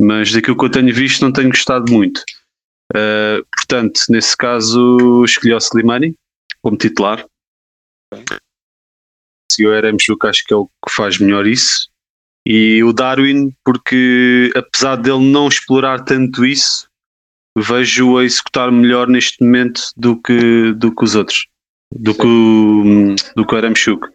[0.00, 2.22] Mas daquilo que eu tenho visto, não tenho gostado muito.
[2.92, 6.14] Uh, portanto, nesse caso, escolhi o Slimani
[6.60, 7.24] como titular.
[9.50, 11.88] Se o Eremchuk, acho que é o que faz melhor isso.
[12.46, 16.88] E o Darwin, porque apesar dele não explorar tanto isso,
[17.56, 21.46] vejo a executar melhor neste momento do que, do que os outros,
[21.98, 24.08] do que, o, do que o Aramchuk.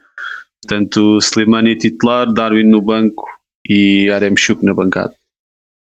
[0.62, 3.28] Portanto, Slimani titular, Darwin no banco
[3.68, 5.14] e Aramchuk na bancada.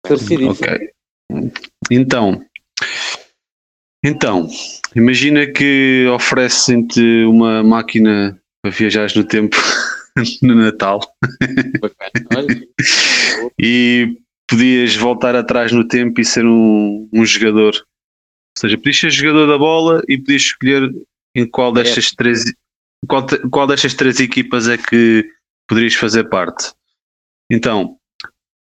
[0.04, 0.50] Esclarecidíssimo.
[0.50, 0.90] Ok.
[1.90, 2.44] Então,
[4.04, 4.48] então,
[4.94, 9.56] imagina que oferecem-te uma máquina para viajares no tempo
[10.42, 11.00] no Natal
[13.60, 14.16] e
[14.48, 17.74] podias voltar atrás no tempo e ser um, um jogador.
[17.74, 20.88] Ou seja, podias ser jogador da bola e podias escolher
[21.36, 22.44] em qual destas três
[23.06, 25.30] qual, qual destas três equipas é que
[25.68, 26.72] poderias fazer parte.
[27.50, 27.98] Então,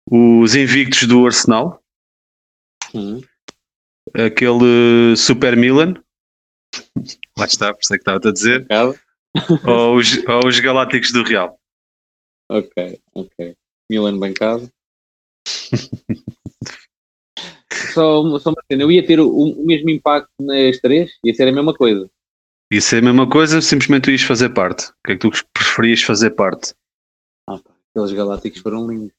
[0.09, 1.79] os invictos do Arsenal,
[2.95, 3.21] Hum.
[4.13, 5.93] aquele Super Milan,
[7.37, 8.67] lá está, por isso é que estava a dizer,
[9.65, 11.59] ou, os, ou os Galácticos do Real.
[12.49, 13.55] Ok, ok.
[13.89, 14.69] Milan bancado.
[17.93, 21.11] só, só uma cena, eu ia ter o, o mesmo impacto nas três?
[21.23, 22.09] Ia ser a mesma coisa.
[22.71, 24.89] Isso é a mesma coisa, simplesmente tu ias fazer parte.
[24.89, 26.73] O que é que tu preferias fazer parte?
[27.47, 29.13] Ah, pá, aqueles Galácticos foram lindos.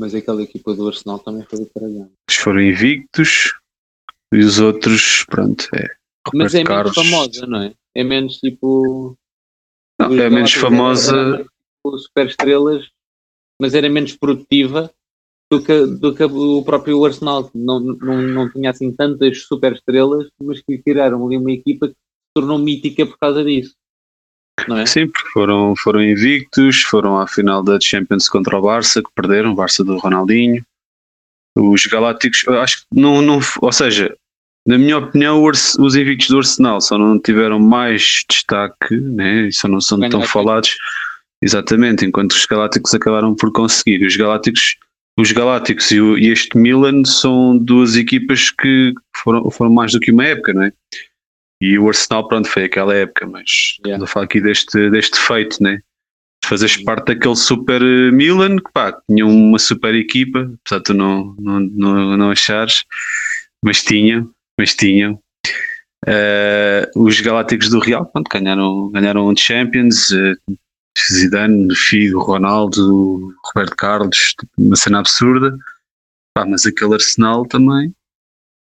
[0.00, 2.10] Mas aquela equipa do Arsenal também foi caralho.
[2.28, 3.54] Eles foram invictos
[4.32, 5.86] e os outros, pronto, é.
[6.34, 6.96] Mas é Carlos.
[6.96, 7.74] menos famosa, não é?
[7.94, 9.16] É menos tipo.
[9.98, 11.38] Não, é menos famosa.
[11.38, 12.88] tipo, super estrelas,
[13.60, 14.92] mas era menos produtiva
[15.50, 19.72] do que, do que o próprio Arsenal, que não, não, não tinha assim tantas super
[19.72, 21.96] estrelas, mas que tiraram ali uma equipa que
[22.40, 23.74] tornou mítica por causa disso.
[24.66, 24.86] Não é?
[24.86, 29.52] Sim, porque foram, foram invictos, foram à final da Champions contra o Barça, que perderam,
[29.52, 30.64] o Barça do Ronaldinho.
[31.56, 33.40] Os Galácticos, acho que não, não.
[33.60, 34.14] Ou seja,
[34.66, 39.48] na minha opinião, os invictos do Arsenal só não tiveram mais destaque, né?
[39.52, 40.76] só não são tão falados.
[41.42, 44.04] Exatamente, enquanto os Galácticos acabaram por conseguir.
[44.04, 44.76] Os Galácticos,
[45.16, 50.00] os Galácticos e, o- e este Milan são duas equipas que foram, foram mais do
[50.00, 50.72] que uma época, não é?
[51.60, 53.96] E o Arsenal, pronto, foi aquela época, mas Yeah.
[53.96, 55.80] estamos a falar aqui deste, deste feito, né?
[56.42, 60.84] De fazeres parte daquele super eh, Milan, que pá, tinha uma super equipa, apesar de
[60.84, 62.84] tu não, não, não, não achares,
[63.62, 65.20] mas tinham, mas tinham.
[66.06, 70.34] Eh, os Galácticos do Real, pronto, ganharam, ganharam um Champions, eh,
[71.12, 75.56] Zidane, Figo, Ronaldo, Roberto Carlos, tipo, uma cena absurda.
[76.34, 77.92] Pá, mas aquele Arsenal também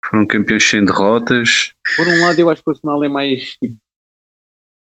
[0.06, 1.74] foram campeões sem derrotas.
[1.98, 3.78] Por um lado, eu acho que o Arsenal é mais tipo,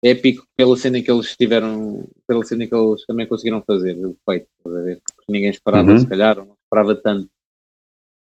[0.03, 4.47] épico pela cena que eles tiveram, pela cena que eles também conseguiram fazer, o feito?
[4.63, 4.95] Porque
[5.30, 5.99] ninguém esperava, Uhum.
[5.99, 7.30] se calhar, ou não esperava tanto.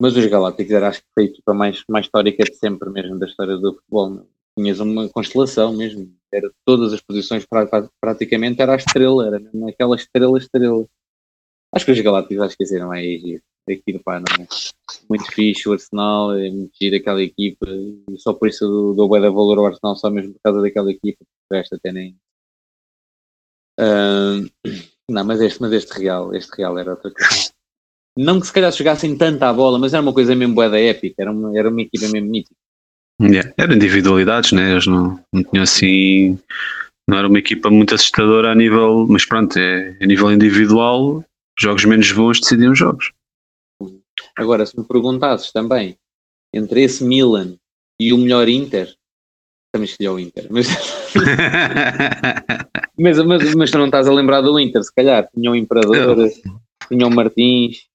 [0.02, 3.20] Mas os Galácticos era, acho que foi a equipa mais, mais histórica de sempre, mesmo
[3.20, 4.10] da história do futebol.
[4.10, 4.28] não?
[4.58, 9.40] Tinhas uma constelação mesmo, era todas as posições, pra- pra- praticamente era a estrela, era
[9.40, 10.86] mesmo aquela estrela, estrela.
[11.74, 13.42] Acho que os Galácticos acho que esqueceram aí aquilo,
[14.04, 14.48] pá, não é?
[15.10, 17.68] Muito fixe o Arsenal, é muito giro aquela equipa,
[18.18, 21.24] só por isso dou- dou de valor ao Arsenal, só mesmo por causa daquela equipa,
[21.52, 22.16] o resto até nem.
[23.80, 24.40] Ah,
[25.10, 27.52] não, mas este, mas este Real, este Real era outra coisa.
[28.18, 30.80] Não que se calhar jogassem tanto à bola, mas era uma coisa mesmo bué da
[30.80, 32.56] épica, era uma, era uma equipa mesmo mítica.
[33.22, 33.54] Yeah.
[33.58, 34.72] Eram individualidades, né?
[34.72, 36.40] Eles não, não tinham assim.
[37.08, 39.06] Não era uma equipa muito assustadora a nível.
[39.10, 41.24] Mas pronto, é, a nível individual,
[41.58, 43.12] jogos menos bons decidiam jogos.
[44.40, 45.98] Agora, se me perguntasses também
[46.54, 47.56] entre esse Milan
[48.00, 48.94] e o melhor Inter,
[49.72, 50.48] também escolhi o Inter.
[50.50, 50.68] Mas,
[52.98, 55.30] mas, mas, mas tu não estás a lembrar do Inter, se calhar.
[55.34, 56.30] Tinha o Imperador,
[56.88, 57.86] tinha o Martins,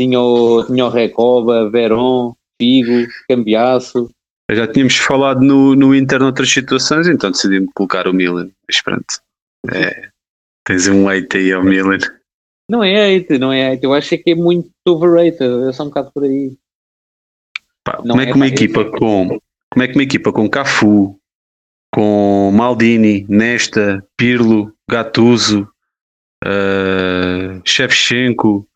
[0.00, 4.10] tinha o, tinha o Recoba, Verón, Figo, Cambiaço.
[4.50, 8.50] Já tínhamos falado no, no Inter noutras situações, então decidimos colocar o Milan.
[8.66, 9.20] Mas pronto.
[9.70, 10.08] É,
[10.64, 11.98] tens um hate aí ao Milan.
[12.68, 13.84] Não é hate, não é hate.
[13.84, 15.68] Eu acho que é muito overrated.
[15.68, 16.56] É só um bocado por aí.
[17.82, 19.40] Pá, como é é que uma pá, equipa com.
[19.70, 21.18] Como é que uma equipa com Cafu,
[21.92, 25.68] com Maldini, Nesta, Pirlo, Gattuso,
[26.44, 28.66] uh, Shevchenko,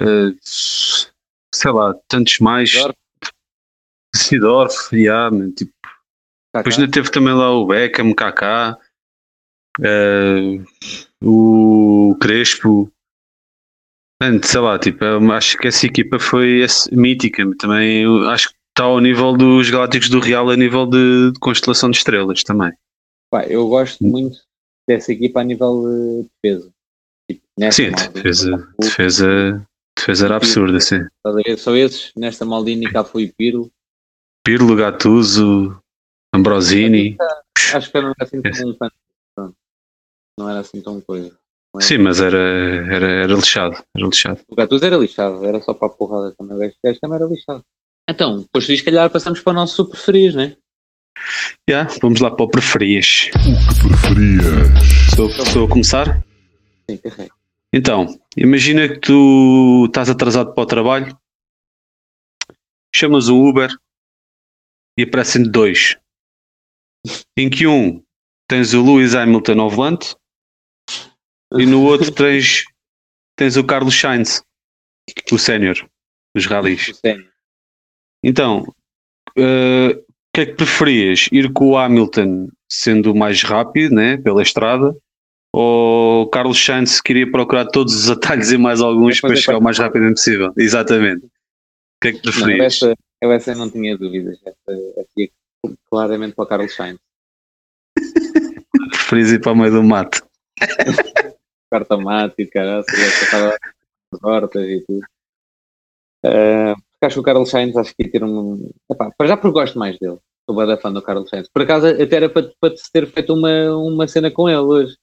[0.00, 2.72] uh, sei lá, tantos mais.
[2.72, 2.96] Dorf.
[4.16, 5.72] Sidorf, yeah, tipo,
[6.54, 8.78] depois ainda teve também lá o Beckham, Kaká,
[9.80, 10.64] uh,
[11.20, 12.90] o Crespo.
[14.22, 17.42] Mano, sei lá, tipo, eu acho que essa equipa foi mítica.
[17.58, 21.90] Também acho que está ao nível dos Galácticos do Real, a nível de, de constelação
[21.90, 22.72] de estrelas também.
[23.30, 24.38] Pá, eu gosto muito
[24.88, 26.72] dessa equipa a nível de defesa.
[27.30, 27.42] Tipo,
[27.72, 31.00] Sim, Maldini, defesa, Cafu, defesa, defesa era absurda, sim.
[31.56, 33.70] Só esses, nesta Maldini, Cafu e Pirlo.
[34.44, 35.80] Pirlo, Gattuso,
[36.34, 37.16] Ambrosini.
[37.72, 38.90] Acho que era assim tão.
[39.34, 39.56] Pronto.
[40.38, 41.36] Não era assim tão coisa.
[41.76, 41.80] É?
[41.82, 44.40] Sim, mas era, era, era lixado, era lixado.
[44.48, 46.56] O Gattuso era lixado, era só para a porrada também.
[46.56, 47.64] O gajo- o também era lixado.
[48.08, 50.56] Então, depois se calhar passamos para o nosso super preferido, né?
[51.68, 53.30] Yeah, vamos lá para o preferias.
[53.34, 55.14] O que preferias?
[55.52, 56.22] Sou a começar?
[56.90, 57.32] Sim, carrega.
[57.72, 58.06] Então,
[58.36, 61.18] imagina que tu estás atrasado para o trabalho,
[62.94, 63.70] chamas um Uber
[64.98, 65.96] e aparecem dois.
[67.36, 68.02] Em que um
[68.48, 70.14] tens o Lewis Hamilton ao volante
[71.58, 72.64] e no outro tens,
[73.36, 74.42] tens o Carlos Sainz,
[75.30, 75.76] o sénior
[76.34, 77.00] dos ralis.
[78.22, 78.64] Então,
[79.36, 81.28] eh, o que é que preferias?
[81.30, 84.96] Ir com o Hamilton sendo o mais rápido, né, pela estrada,
[85.52, 89.62] ou o Carlos Sainz queria procurar todos os atalhos e mais alguns para chegar o
[89.62, 90.52] mais rapidamente possível?
[90.56, 91.26] Exatamente.
[91.26, 91.30] O
[92.02, 92.74] que é que Não, preferias?
[92.74, 94.36] essa, eu essa não tinha dúvidas.
[94.44, 95.30] Essa, essa ia
[95.88, 96.98] claramente para o Carlos Sainz.
[98.90, 100.26] preferias ir para o meio do mato.
[101.74, 103.56] Carta mate e caralho, estava
[104.12, 105.04] as hortas e tudo.
[106.24, 108.70] Uh, acho que o Carlos Sainz acho que ia ter um.
[108.88, 110.18] Epá, para já porque gosto mais dele.
[110.48, 111.48] Sou bem fã do Carlos Sainz.
[111.48, 114.96] Por acaso até era para, para ter feito uma, uma cena com ele hoje.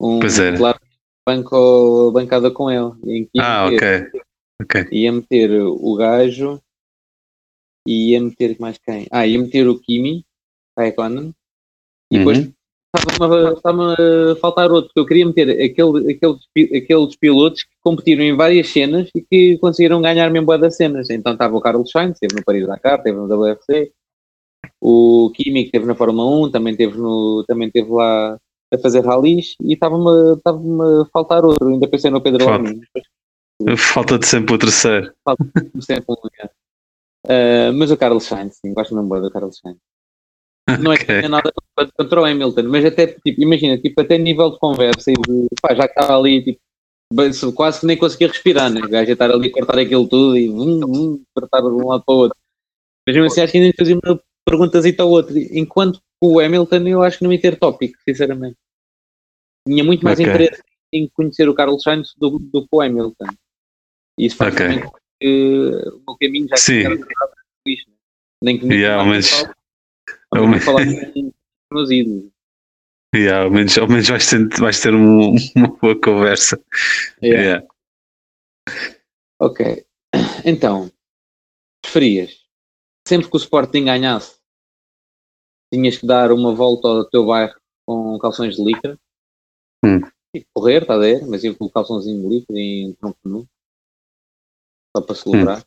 [0.00, 0.56] Um, Pois era.
[0.56, 0.80] Claro,
[1.26, 3.28] banco, bancada com ele.
[3.40, 4.20] Ah, meter- ok.
[4.62, 4.88] Ok.
[4.92, 6.62] Ia meter o gajo
[7.88, 9.08] e ia meter mais quem?
[9.10, 10.24] Ah, ia meter o Kimi,
[10.78, 11.32] a Econon,
[12.10, 12.52] e depois Uhum.
[12.96, 16.38] Estava-me a- faltar outro, porque eu queria meter aquele, aqueles,
[16.76, 21.08] aqueles pilotos que competiram em várias cenas e que conseguiram ganhar mesmo das cenas.
[21.10, 23.92] Então estava o Carlos Sainz, esteve no Paris Dakar, esteve no WRC,
[24.80, 28.38] o Kimi que esteve na Fórmula 1, também esteve, no, também esteve lá
[28.72, 31.68] a fazer ralis e estava-me estava a faltar outro.
[31.68, 32.70] Ainda pensei no Pedro Falta.
[33.76, 35.12] Falta-te sempre o terceiro.
[35.80, 36.50] sempre um lugar.
[37.28, 39.76] Ah, mas o Carlos Sainz, sim, gosto mesmo do Carlos Sainz.
[40.82, 41.52] Não é que tenha nada
[41.96, 45.74] contra- o Hamilton, mas até, tipo, imagina, tipo, até nível de conversa e de, pá,
[45.74, 46.60] já que estava ali, tipo,
[47.54, 48.80] quase que nem conseguia respirar, né?
[48.80, 52.04] O gajo estar ali a cortar aquilo tudo e vum, vum, cortar de um lado
[52.04, 52.38] para o outro.
[53.06, 55.36] Mas mesmo assim, acho que ainda fazia uma perguntazita ao outro.
[55.38, 58.56] Enquanto que o Hamilton, eu acho que não ia ter tópico, sinceramente.
[59.66, 60.28] Tinha muito mais Ok.
[60.28, 60.62] interesse
[60.92, 63.26] em conhecer o Carlos Sainz do, do que o Hamilton.
[64.18, 64.66] Isso faz Ok.
[64.66, 66.80] também que o meu caminho já Sim.
[66.80, 67.96] era tirado do lixo, né?
[68.42, 71.39] Nem que me Yeah, menos falar com os
[71.72, 72.30] meus ídolos.
[73.14, 76.62] Yeah, ao, menos, ao menos vais ter, vais ter um- uma boa conversa.
[77.22, 77.42] Yeah.
[77.42, 77.68] Yeah.
[79.40, 79.86] Ok.
[80.44, 80.90] Então,
[81.82, 82.44] preferias
[83.06, 84.38] sempre que o Sporting ganhasse,
[85.72, 88.98] tinhas que dar uma volta ao teu bairro com calções de licra
[89.84, 90.00] Hum.
[90.34, 91.26] e correr, está a ver?
[91.26, 93.48] Mas eu com o calçãozinho de licra e em tronco nu
[94.94, 95.64] só para celebrar.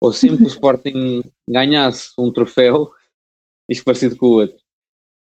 [0.00, 2.94] Ou sempre que o Sporting ganhasse um troféu,
[3.68, 4.59] isto parecido com o outro,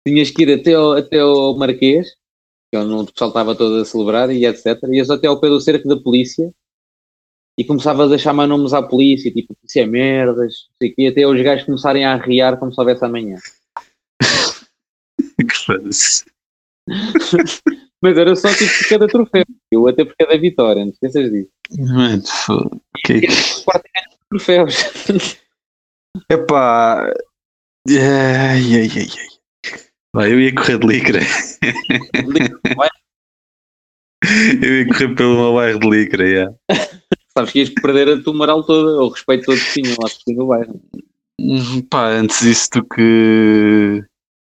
[0.05, 2.07] tinhas que ir até ao, até ao Marquês,
[2.71, 4.81] que é onde o pessoal estava todo a celebrar e etc.
[4.91, 6.51] Ias até ao pé do cerco da polícia
[7.57, 11.41] e começavas a chamar nomes à polícia, tipo, polícia é merdas, não sei até os
[11.41, 13.37] gajos começarem a arriar como se houvesse amanhã.
[18.01, 21.49] Mas era só tipo por cada troféu, eu até por cada vitória, não esqueças disso.
[21.77, 22.69] Mano, foda
[23.09, 24.75] E o Sporting ganha troféus.
[26.31, 27.13] Epá.
[27.89, 29.38] Ai, ai, ai, ai.
[30.13, 31.19] Vai, eu ia correr de licra.
[34.61, 36.53] Eu ia correr pelo meu bairro de licra, yeah.
[37.33, 40.47] Sabes que ias perder a tua moral toda, o respeito todo que tinham lá do
[40.47, 40.81] bairro.
[41.39, 44.03] Hum, Pá, antes disso do que.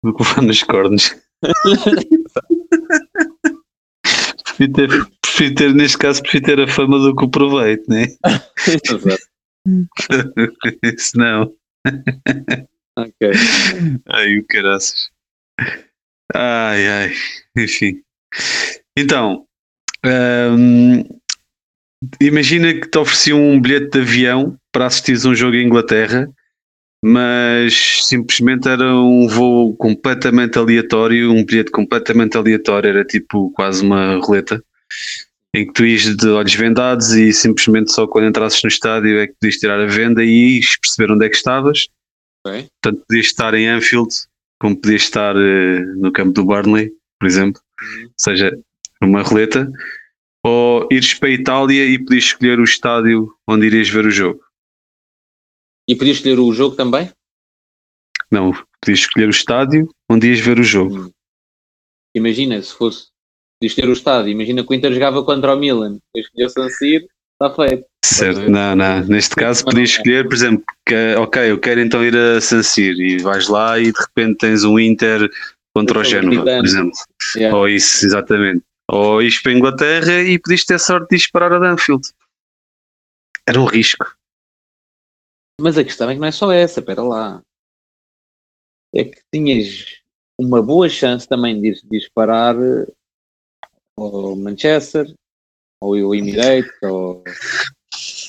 [0.03, 1.15] do que levar nos cornos.
[4.43, 4.89] prefiro, ter,
[5.21, 8.07] prefiro ter, neste caso, prefiro ter a fama do que o proveito, né?
[8.67, 9.23] Exato.
[10.95, 11.51] Isso não.
[12.97, 13.31] ok.
[14.09, 15.14] Ai, o caraças.
[16.33, 17.13] Ai, ai.
[17.57, 18.01] Enfim.
[18.97, 19.45] Então,
[20.05, 21.03] hum,
[22.21, 26.29] imagina que te ofereciam um bilhete de avião para assistires a um jogo em Inglaterra,
[27.03, 34.15] mas simplesmente era um voo completamente aleatório, um bilhete completamente aleatório, era tipo quase uma
[34.17, 34.63] roleta,
[35.53, 39.27] em que tu ias de olhos vendados e simplesmente só quando entrasses no estádio é
[39.27, 41.87] que podias tirar a venda e ias perceber onde é que estavas.
[42.45, 42.67] Ok.
[42.81, 44.09] Portanto, podias estar em Anfield,
[44.59, 48.05] como podias estar eh, no campo do Burnley, por exemplo, Uhum.
[48.05, 48.57] ou seja,
[49.01, 49.69] uma roleta,
[50.43, 54.43] ou ires para a Itália e podias escolher o estádio onde irias ver o jogo.
[55.87, 57.11] E podias escolher o jogo também?
[58.31, 58.51] Não,
[58.81, 61.07] podias escolher o estádio onde ias ver o jogo.
[61.07, 61.11] Hum.
[62.15, 63.07] Imagina, se fosse
[63.59, 66.49] podias ter o estádio, imagina que o Inter jogava contra o Milan, eu escolhi o
[66.49, 67.07] San Siro,
[67.41, 67.85] está feito.
[68.03, 69.03] Certo, não, não.
[69.05, 73.01] Neste caso podias escolher, por exemplo, que, ok, eu quero então ir a San Siro
[73.01, 75.29] e vais lá e de repente tens um Inter
[75.75, 76.91] contra o Génova, por exemplo.
[77.35, 77.57] Yeah.
[77.57, 78.63] Ou isso, exatamente.
[78.89, 82.07] Ou ires para a Inglaterra e podias ter sorte de disparar a Danfield.
[83.47, 84.05] Era um risco.
[85.59, 87.41] Mas a questão é que não é só essa, espera lá.
[88.93, 90.01] É que tinhas
[90.39, 92.87] uma boa chance também de de disparar eh,
[93.97, 95.13] ao Manchester,
[95.81, 97.23] ou o Emirates, ou...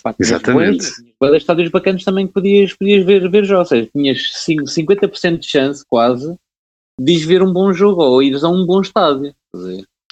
[0.03, 0.79] Pá, tinhas Exatamente.
[0.95, 3.73] tinhas de estádios bacanas também que podias, podias ver, ver jogos.
[3.73, 6.37] Ou seja, tinhas cin- 50% de chance, quase,
[7.01, 9.35] de ver um bom jogo ou ires a um bom estádio.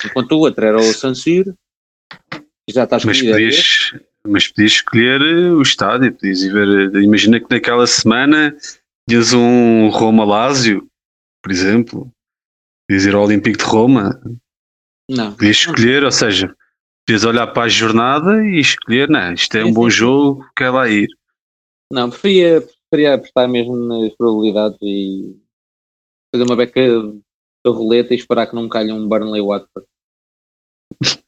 [0.05, 1.55] Enquanto o outro era o San Siro,
[2.69, 3.93] já estás Mas podias,
[4.27, 6.95] mas podias escolher eh, o estádio, podias ir ver.
[6.97, 8.57] eh, Imagina que naquela semana
[9.09, 10.87] ias um Roma-Lásio,
[11.43, 12.11] por exemplo,
[12.89, 14.21] podias ir ao Olímpico de Roma,
[15.09, 15.33] Não.
[15.35, 16.55] podias escolher, ou seja,
[17.07, 20.47] podias olhar para a jornada e escolher, não, isto é Sim, um bom sim, jogo,
[20.57, 21.09] quer lá ir.
[21.93, 25.37] Não, preferia, preferia apostar mesmo nas probabilidades e
[26.35, 26.81] fazer uma beca
[27.67, 29.87] a roleta e esperar que não calhe um Burnley Watford.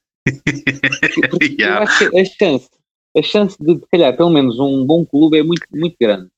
[1.58, 1.84] Yeah.
[1.84, 2.68] Acho que a chance,
[3.16, 6.28] a chance de, de calhar, pelo menos um bom clube é muito, muito grande.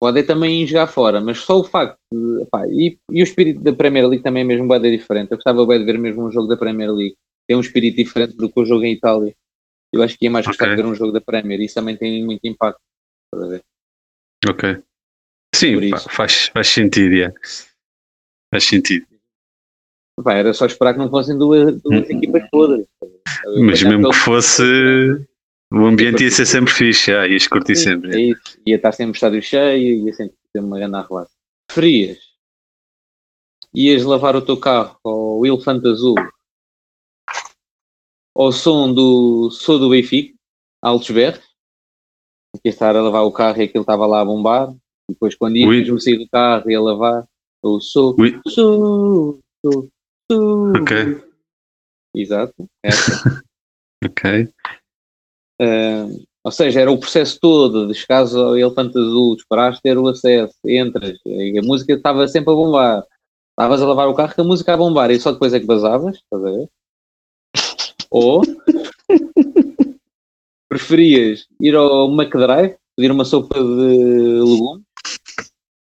[0.00, 4.06] Pode também jogar fora, mas só o facto de, e, e o espírito da Premier
[4.06, 5.32] League também é mesmo bem diferente.
[5.32, 7.16] Eu gostava bem de ver mesmo um jogo da Premier League.
[7.50, 9.34] Tem um espírito diferente do que o jogo em Itália.
[9.92, 10.76] Eu acho que ia mais gostar Ok.
[10.76, 11.60] de ver um jogo da Premier.
[11.60, 12.80] Isso também tem muito impacto.
[14.48, 14.80] Ok.
[15.52, 17.34] Sim, pá, faz, faz sentido, yeah.
[18.54, 19.04] Faz sentido.
[20.22, 22.16] Pá, era só esperar que não fossem duas, duas Hum.
[22.18, 22.86] equipas todas.
[23.64, 24.62] Mas mesmo que fosse,
[25.72, 28.14] o ambiente ia ser sempre fixe, yeah, ias curtir Sim, sempre.
[28.14, 28.60] É isso.
[28.64, 31.32] Ia estar sempre o estádio cheio, ia sempre ter uma grande arruaça.
[31.66, 32.16] Preferias?
[33.74, 36.14] Ias lavar o teu carro ao elefante azul
[38.40, 40.34] ao som do som do Benfica,
[40.82, 41.44] altos berros,
[42.54, 44.72] que ia estar a lavar o carro e aquilo estava lá a bombar,
[45.08, 47.26] e depois quando ia mesmo sair do carro e a lavar,
[47.62, 48.40] o som, Ui.
[48.48, 49.88] som, som,
[50.30, 50.72] som.
[50.80, 51.22] Ok.
[52.16, 52.54] Exato.
[52.82, 53.42] Essa.
[54.02, 54.48] Ok.
[55.60, 56.06] Ah,
[56.42, 60.56] ou seja, era o processo todo de chegares ao Elefante Azul, esperaste ter o acesso,
[60.64, 63.04] entras, e a música estava sempre a bombar.
[63.50, 65.66] Estavas a lavar o carro com a música a bombar e só depois é que
[65.66, 66.70] vazavas, estás a ver?
[68.10, 68.42] Ou
[70.68, 74.84] preferias ir ao McDrive, pedir uma sopa de legumes,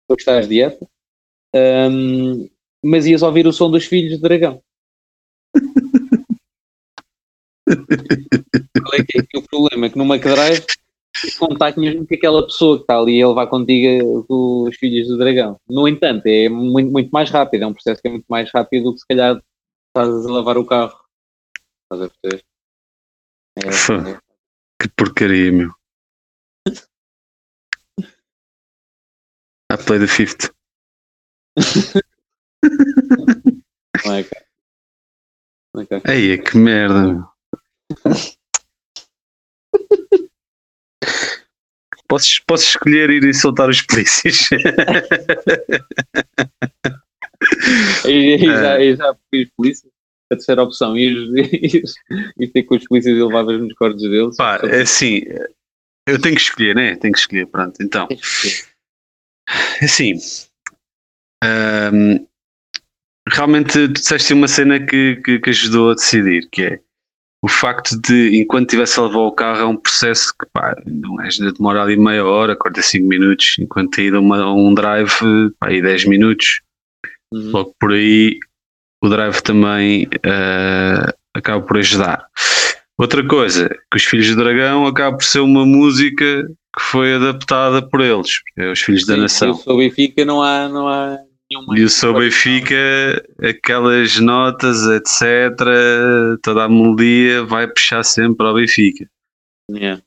[0.06, 0.88] para que estás dieta,
[1.54, 2.48] ahm,
[2.82, 4.62] mas ias ouvir o som dos filhos de dragão.
[7.64, 9.90] Qual é que é, que o problema?
[9.90, 10.64] Que no McDrive
[11.38, 15.58] contacto mesmo com aquela pessoa que está ali a levar contigo os filhos do dragão.
[15.68, 18.84] No entanto, é muito, muito mais rápido, é um processo que é muito mais rápido
[18.84, 19.40] do que se calhar
[19.88, 20.96] estás a lavar o carro.
[21.90, 22.44] Estás a perceber?
[23.56, 24.10] É, Fã.
[24.10, 24.20] é.
[24.80, 25.72] Que porcaria, meu.
[29.72, 30.50] I play the fifth.
[34.04, 36.14] Não é, é, cara?
[36.14, 37.28] Ei, que merda, meu.
[42.06, 44.48] Posso, posso escolher ir e soltar os polícias?
[48.06, 48.84] E, e já, É.
[48.84, 49.90] e já fiz polícia.
[50.30, 51.82] A terceira opção, ir, ir,
[52.38, 54.36] ir ter com os polícias e levavas nos cordes deles.
[54.36, 55.22] Pá, é assim,
[56.06, 56.96] eu tenho que escolher, né?
[56.96, 57.82] Tenho que escolher, pronto.
[57.82, 58.06] Então,
[59.82, 60.14] assim,
[61.44, 62.26] hum,
[63.28, 66.80] realmente tu disseste uma cena que, que, que ajudou a decidir, que é
[67.42, 71.20] o facto de, enquanto estivesse a levar o carro, é um processo que, pá, não
[71.22, 75.08] é, demora ali meia hora, 45 minutos, enquanto ida a uma- a um drive,
[75.58, 76.60] pá, aí 10 minutos.
[77.32, 77.50] Uhum.
[77.52, 78.38] Logo por aí
[79.02, 82.26] o drive também eh, acaba por ajudar.
[82.98, 87.80] Outra coisa, que os Filhos do Dragão acaba por ser uma música que foi adaptada
[87.80, 89.48] por eles, é os Filhos da Sim, Nação.
[89.48, 91.18] Eu sou Benfica, não há, não há
[91.50, 91.78] nenhuma.
[91.78, 92.74] E o seu Benfica,
[93.40, 95.56] aquelas notas, etc.,
[96.42, 99.08] toda a melodia vai puxar sempre ao Benfica.
[99.70, 100.02] Yeah.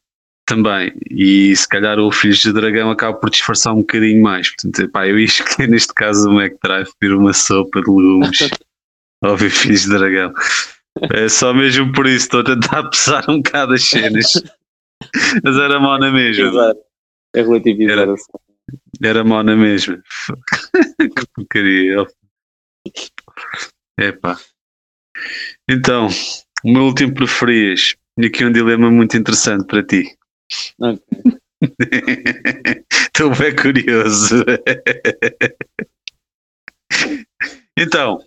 [0.46, 4.50] Também, e se calhar o Filhos do Dragão acaba por disfarçar um bocadinho mais.
[4.50, 8.50] Portanto, pá, eu ia escolher neste caso o McDrive pedir uma sopa de legumes
[9.38, 10.34] ver Filhos do Dragão.
[11.14, 14.34] É só mesmo por isso, estou a tentar pesar um bocado as cenas.
[15.44, 16.48] Mas era mau na mesma.
[16.48, 16.80] Exato.
[17.36, 18.16] É relativizar Era.
[19.02, 20.02] Era mau na mesma.
[21.00, 22.06] que porcaria.
[24.00, 24.38] Epá.
[25.70, 26.08] Então,
[26.64, 27.96] o meu último preferias.
[28.20, 30.18] E aqui um dilema muito interessante para ti.
[30.80, 31.02] Ok.
[32.92, 34.44] Estou bem curioso.
[37.78, 38.20] então,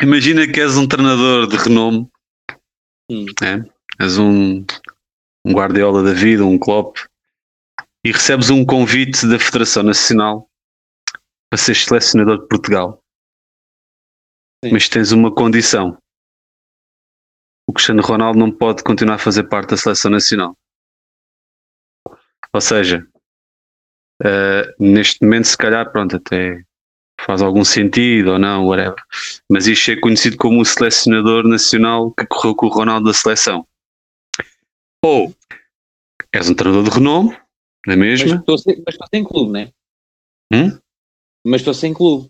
[0.00, 2.08] imagina que és um treinador de renome,
[3.10, 3.26] Hum.
[3.42, 4.04] é?
[4.04, 4.64] és um,
[5.44, 6.98] um guardiola da vida, um Klopp,
[8.04, 10.50] e recebes um convite da Federação Nacional
[11.50, 13.02] para ser selecionador de Portugal.
[14.64, 14.72] Sim.
[14.72, 15.96] Mas tens uma condição.
[17.68, 20.56] O Cristiano Ronaldo não pode continuar a fazer parte da Seleção Nacional.
[22.52, 23.06] Ou seja,
[24.24, 26.64] eh, neste momento, se calhar, pronto, até
[27.20, 28.96] faz algum sentido ou não, whatever.
[29.50, 33.66] Mas isto é conhecido como o selecionador nacional que correu com o Ronaldo da seleção.
[35.04, 35.34] Ou
[36.32, 37.30] és um treinador de renome,
[37.86, 38.34] não é Mas mesmo?
[38.36, 39.70] estou sem, mas estou sem clube, né?
[40.52, 40.76] Hum?
[41.44, 42.28] Mas estou sem clube.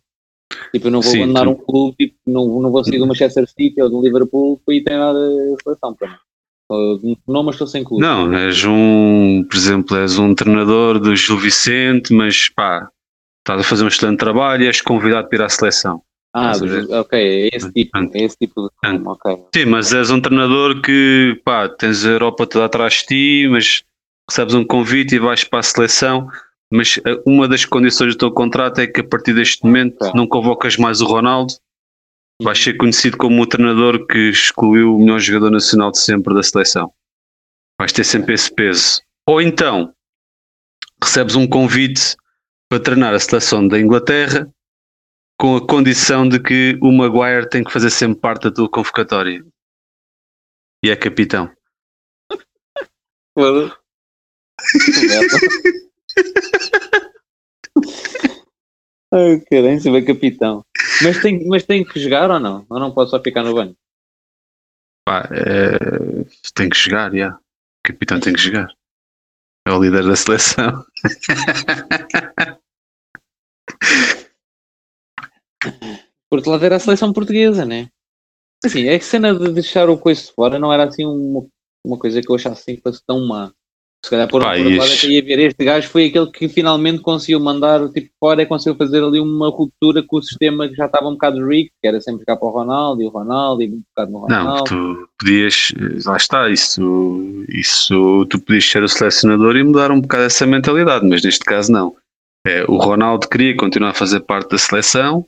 [0.72, 3.07] Tipo, eu não vou Sim, abandonar tu- um clube, tipo, não, não vou sair do
[3.07, 5.95] Manchester City ou do Liverpool para ir treinar a seleção.
[5.95, 6.09] Para
[7.03, 7.16] mim.
[7.26, 8.03] Não, mas estou sem clube.
[8.03, 12.89] Não, és um, por exemplo, és um treinador do Gil Vicente, mas pá,
[13.47, 16.03] estás a fazer um excelente trabalho e és convidado para ir à seleção.
[16.34, 16.53] Ah,
[17.01, 19.09] ok, é esse tipo, é esse tipo de Pronto.
[19.11, 19.44] ok.
[19.55, 23.84] Sim, mas és um treinador que pá, tens a Europa toda atrás de ti, mas
[24.28, 26.28] recebes um convite e vais para a seleção.
[26.70, 30.12] Mas eh, uma das condições do teu contrato é que a partir deste momento Ok.
[30.14, 31.55] não convocas mais o Ronaldo
[32.42, 36.42] vais ser conhecido como o treinador que excluiu o melhor jogador nacional de sempre da
[36.42, 36.92] seleção.
[37.78, 39.01] Vais ter sempre esse peso.
[39.26, 39.94] Ou então,
[41.03, 42.14] recebes um convite
[42.69, 44.51] para treinar a seleção da Inglaterra
[45.39, 49.45] com a condição de que o Maguire tem que fazer sempre parte da tua convocatória.
[50.85, 51.53] E é capitão.
[53.35, 53.77] Foda-se.
[59.12, 60.64] Ai, caralho, você vai capitão.
[61.03, 62.67] Mas tem, mas tem que jogar ou não?
[62.69, 63.77] Ou não pode só ficar no banco?
[65.07, 67.39] Pá, é, tem que jogar, já.
[67.85, 68.76] Capitão tem que jogar.
[69.67, 70.85] É o líder da seleção.
[76.31, 77.89] Por lado era a seleção portuguesa, né?
[78.64, 81.49] Assim, que cena de deixar o coice fora não era assim uma,
[81.85, 83.53] uma coisa que eu achasse assim fosse tão má.
[84.05, 87.88] Se calhar por, este- até ia ver este gajo foi aquele que finalmente conseguiu mandar
[87.90, 91.12] tipo fora e conseguiu fazer ali uma ruptura com o sistema que já estava um
[91.12, 94.12] bocado rico, que era sempre jogar para o Ronaldo e o Ronaldo e um bocado
[94.12, 94.64] no Não, Ronaldo.
[94.64, 95.72] tu podias,
[96.05, 101.05] lá está, isso, isso tu podias ser o selecionador e mudar um bocado essa mentalidade,
[101.05, 101.97] mas neste caso não.
[102.47, 105.26] É, o Ronaldo queria continuar a fazer parte da seleção,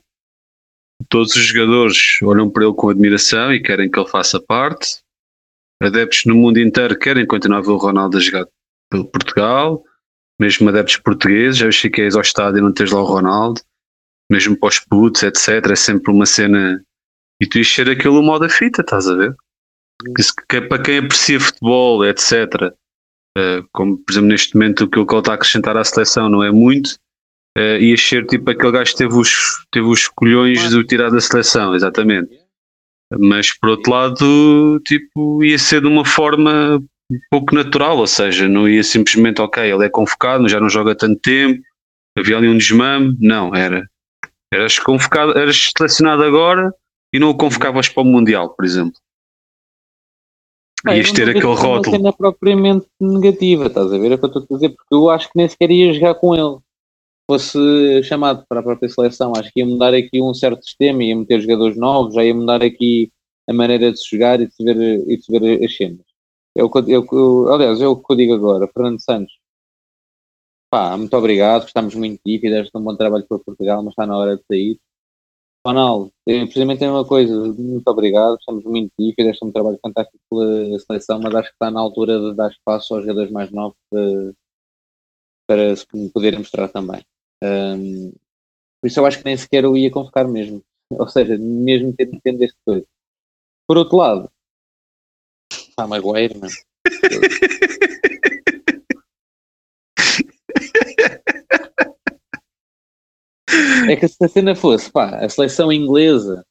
[1.09, 4.99] todos os jogadores olham para ele com admiração e querem que ele faça parte,
[5.83, 8.45] adeptos no mundo inteiro querem continuar a ver o Ronaldo a jogar
[8.89, 9.83] pelo Portugal,
[10.39, 13.61] mesmo adeptos portugueses, já que és ao estádio e não tens lá o Ronaldo,
[14.31, 15.71] mesmo para os putos, etc.
[15.71, 16.81] É sempre uma cena
[17.41, 19.35] e tu ser aquele modo da fita, estás a ver?
[20.47, 22.73] Que, é para quem aprecia futebol, etc.
[23.37, 26.43] eh, como por exemplo neste momento o que ele está a acrescentar à seleção não
[26.43, 26.97] é muito,
[27.57, 31.09] uh, ias ser tipo aquele gajo que teve os, teve os colhões de o tirar
[31.09, 32.39] da seleção, exatamente.
[33.17, 36.81] Mas por outro lado, tipo, ia ser de uma forma
[37.31, 41.19] pouco natural, ou seja, não ia simplesmente, ok, ele é convocado, já não joga tanto
[41.19, 41.61] tempo,
[42.17, 43.89] havia ali um desmame, não, era.
[44.53, 46.73] Eras convocado, eras selecionado agora
[47.13, 48.99] e não o convocavas para o Mundial, por exemplo.
[50.85, 51.95] Ah, Ias não ter aquele uma rótulo.
[51.95, 54.11] cena propriamente negativa, estás a ver?
[54.11, 56.15] É o que eu estou a dizer, porque eu acho que nem sequer ia jogar
[56.15, 56.57] com ele.
[57.29, 61.15] Fosse chamado para a própria seleção, acho que ia mudar aqui um certo sistema, ia
[61.15, 63.11] meter jogadores novos, já ia mudar aqui
[63.47, 66.08] a maneira de se jogar e de se ver, e de se ver as cenas.
[66.65, 69.33] O eu, o que eu- aliás, o que eu digo agora, Fernando Santos.
[70.69, 74.05] Pá, muito obrigado, estamos muito de ti, fizeste um bom trabalho para Portugal, mas está
[74.05, 74.79] na hora de sair.
[75.65, 79.79] Ronaldo, é precisamente a mesma coisa, muito obrigado, estamos muito de ti, fizeste um trabalho
[79.83, 83.51] fantástico pela seleção, mas acho que está na altura de dar espaço aos jogadores mais
[83.51, 84.33] novos para,
[85.47, 87.03] para se poderem mostrar também.
[87.43, 88.11] Hum,
[88.81, 90.63] por isso eu acho que nem sequer eu ia convocar mesmo.
[90.91, 92.85] Ou seja, mesmo tendo, tendo este coisa.
[93.67, 94.31] Por outro lado,
[95.79, 96.53] pá, Maguire, mano.
[103.89, 106.45] É que se a cena fosse, pá, a seleção inglesa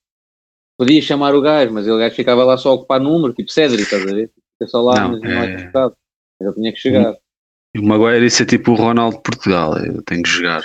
[0.78, 3.82] podia chamar o gajo, mas o gajo ficava lá só a ocupar número, tipo Cédric,
[3.82, 4.30] estás a ver?
[4.52, 5.96] Fica só lá, Não, mas não é é- convocado.
[6.40, 7.16] Ele tinha que chegar.
[7.74, 10.62] E o Maguire isso é tipo o Ronaldo de Portugal, eu tenho que jogar.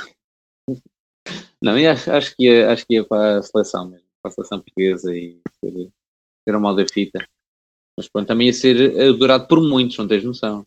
[1.62, 4.34] Não, e acho, acho, que ia, acho que ia para a seleção mesmo, para a
[4.34, 5.92] seleção portuguesa e ser,
[6.44, 7.26] ser o mal da fita.
[7.98, 10.66] Mas pronto, também ia ser adorado por muitos, não tens noção.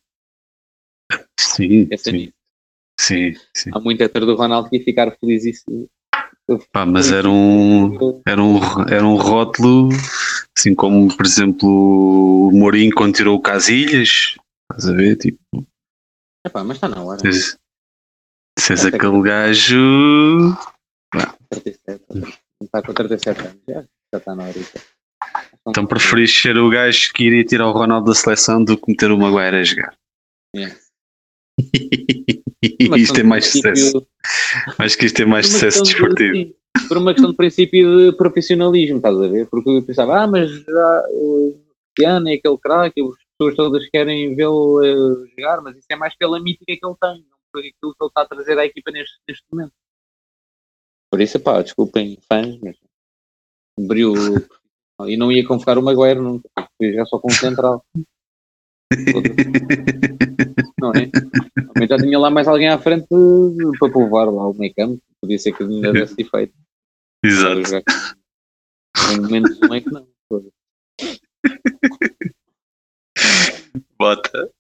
[1.39, 2.33] Sim, Essa é sim,
[2.99, 3.71] sim, sim.
[3.75, 5.53] Há muito hétero do Ronaldo que ia ficar feliz e
[6.71, 9.89] Pá, mas era um, era um, era um rótulo,
[10.57, 14.37] assim como, por exemplo, o Mourinho quando tirou o Casilhas,
[14.71, 15.17] estás a ver?
[15.17, 15.67] Tipo,
[16.47, 17.19] Epá, mas está na hora.
[17.19, 20.57] se és Até aquele gajo.
[21.51, 22.05] 37,
[22.63, 24.55] está com 37 anos, já, já está na hora.
[25.69, 29.11] Então preferis ser o gajo que iria tirar o Ronaldo da seleção do que meter
[29.11, 29.97] o Maguire a jogar.
[30.55, 30.77] Yeah.
[32.63, 34.07] E isto tem mais sucesso.
[34.79, 36.35] Acho que isto tem mais Por uma sucesso de- desportivo.
[36.35, 36.55] sim,
[36.89, 39.47] Por uma questão de princípio de profissionalismo, estás a ver?
[39.49, 41.59] Porque eu pensava, ah, mas já o
[41.95, 43.09] Cristiano é aquele craque, as
[43.39, 47.25] pessoas todas querem vê-lo eh, jogar, mas isso é mais pela mítica que ele tem,
[47.31, 49.73] não por aquilo que ele está a trazer à equipa neste, neste momento.
[51.11, 52.77] Por isso, pá, desculpem, fãs, mas
[53.79, 54.15] brilho
[55.05, 56.49] e não ia convocar o Maguire nunca,
[56.81, 57.85] ia jogar só com o central.
[60.81, 61.11] Não é?
[61.77, 65.03] Mas já tinha lá mais alguém à frente para levar lá o meio campo.
[65.21, 66.55] Podia ser que ainda desse efeito.
[67.25, 67.83] Exato.
[69.13, 70.07] Em menos um é que não.
[73.99, 74.53] Bota.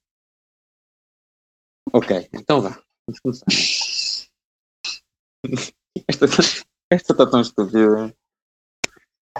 [1.93, 2.83] Ok, então vá.
[3.07, 3.47] Vamos começar.
[6.09, 6.27] Esta,
[6.91, 8.15] esta está tão estúpida.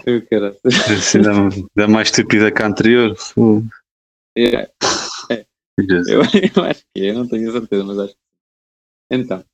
[0.05, 0.57] Eu quero.
[0.65, 1.33] Assim, dá,
[1.75, 3.17] dá mais estúpida que a anterior.
[3.17, 3.67] Fogo.
[4.37, 4.71] É,
[5.79, 6.23] eu,
[6.57, 8.21] eu acho que é, não tenho certeza, mas acho que.
[9.11, 9.45] Então,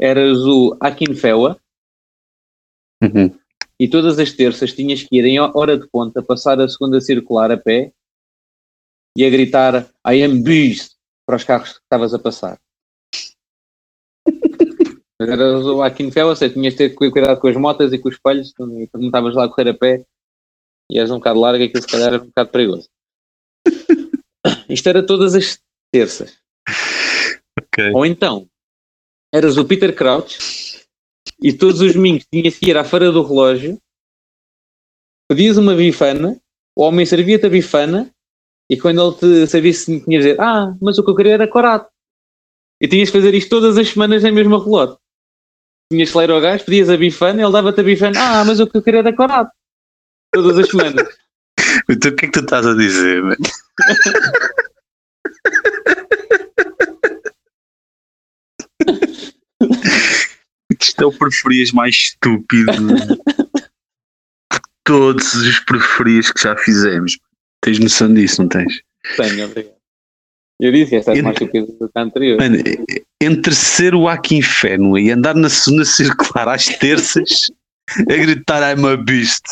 [0.00, 1.58] eras o Akinfewa
[3.02, 3.38] Uhum.
[3.78, 7.50] e todas as terças tinhas que ir em hora de ponta, passar a segunda circular
[7.50, 7.92] a pé
[9.16, 10.94] e a gritar I am beast
[11.26, 12.58] para os carros que estavas a passar.
[15.20, 18.16] Era o Aquinfel, ou seja, tinhas de ter cuidado com as motas e com os
[18.16, 20.04] espelhos, quando estavas lá a correr a pé
[20.90, 22.88] e és um bocado largo, aquilo se calhar era um bocado perigoso.
[24.68, 25.58] Isto era todas as
[25.92, 26.38] terças.
[27.58, 27.92] Ok.
[27.94, 28.48] Ou então,
[29.32, 30.84] eras o Peter Crouch
[31.40, 33.78] e todos os domingos tinhas que ir à feira do relógio,
[35.28, 36.40] pedias uma bifana,
[36.76, 38.10] o homem servia-te a bifana
[38.70, 41.48] e quando ele te servisse tinhas de dizer ah, mas o que eu queria era
[41.48, 41.88] corado.
[42.80, 44.98] E tinhas de fazer isto todas as semanas na mesma relógio.
[45.90, 48.66] Tinhas que ler ao gajo, pedias a bifana, ele dava-te a bifana, ah, mas o
[48.66, 49.50] que eu queria era corado.
[50.32, 51.08] Todas as semanas.
[51.88, 53.36] Então o que é que tu estás a dizer, mano?
[60.80, 63.18] Isto é o preferias mais estúpido de
[64.84, 67.18] todos os preferias que já fizemos.
[67.60, 68.82] Tens noção disso, não tens?
[69.16, 69.73] Tenho, obrigado.
[70.60, 72.38] Eu disse que esta é mais estúpida do que a anterior.
[72.38, 72.58] Mano,
[73.20, 77.50] entre ser o Aquinfénua e andar na segunda circular às terças
[77.98, 79.44] a gritar I'm a beast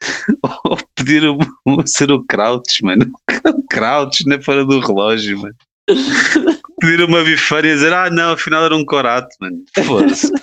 [0.42, 3.12] ou pedir a, ser o Crouch, mano.
[3.46, 5.54] O Crouch na fora do relógio, mano.
[6.80, 9.64] Pedir uma bifana e dizer ah não, afinal era um corato, mano.
[9.84, 10.32] Foda-se.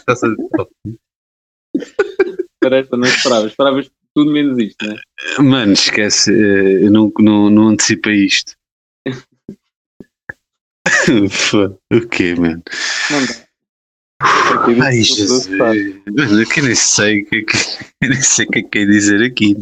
[2.61, 3.51] Para esta não esperavas.
[3.51, 4.99] Esperavas tudo menos isto, não é?
[5.41, 8.55] Mano, esquece, eh, eu não, não, não antecipei isto.
[11.91, 12.63] O quê, mano?
[13.09, 13.33] Não dá.
[14.83, 15.47] Ai, Estou Jesus.
[15.47, 17.57] Mano, eu que nem sei o que é que,
[18.01, 19.55] nem sei que é que é dizer aqui.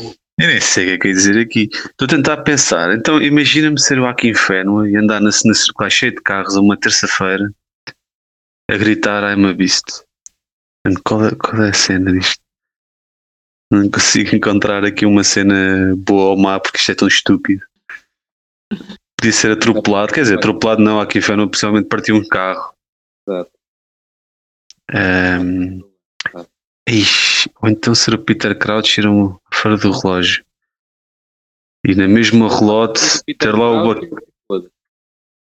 [0.00, 1.68] Eu nem sei o que é que é dizer aqui.
[1.72, 2.94] Estou a tentar pensar.
[2.94, 6.76] Então, imagina-me ser o Aquinfénua e andar na, na circular cheio de carros a uma
[6.76, 7.52] terça-feira
[8.70, 10.04] a gritar I'm a beast.
[10.86, 12.40] Mano, qual é, qual é a cena disto?
[13.70, 17.62] Não consigo encontrar aqui uma cena boa ou má porque isto é tão estúpido.
[19.18, 22.72] Podia ser atropelado, quer dizer, atropelado não, Aquinfénua possivelmente partiu um carro.
[23.28, 23.50] Exato.
[24.94, 25.80] Ahm,
[26.88, 29.04] ixi, ou então ser o Peter Crouch ir
[29.52, 30.44] fora do relógio
[31.84, 33.00] e na mesma relote
[33.38, 34.08] ter lá o bot-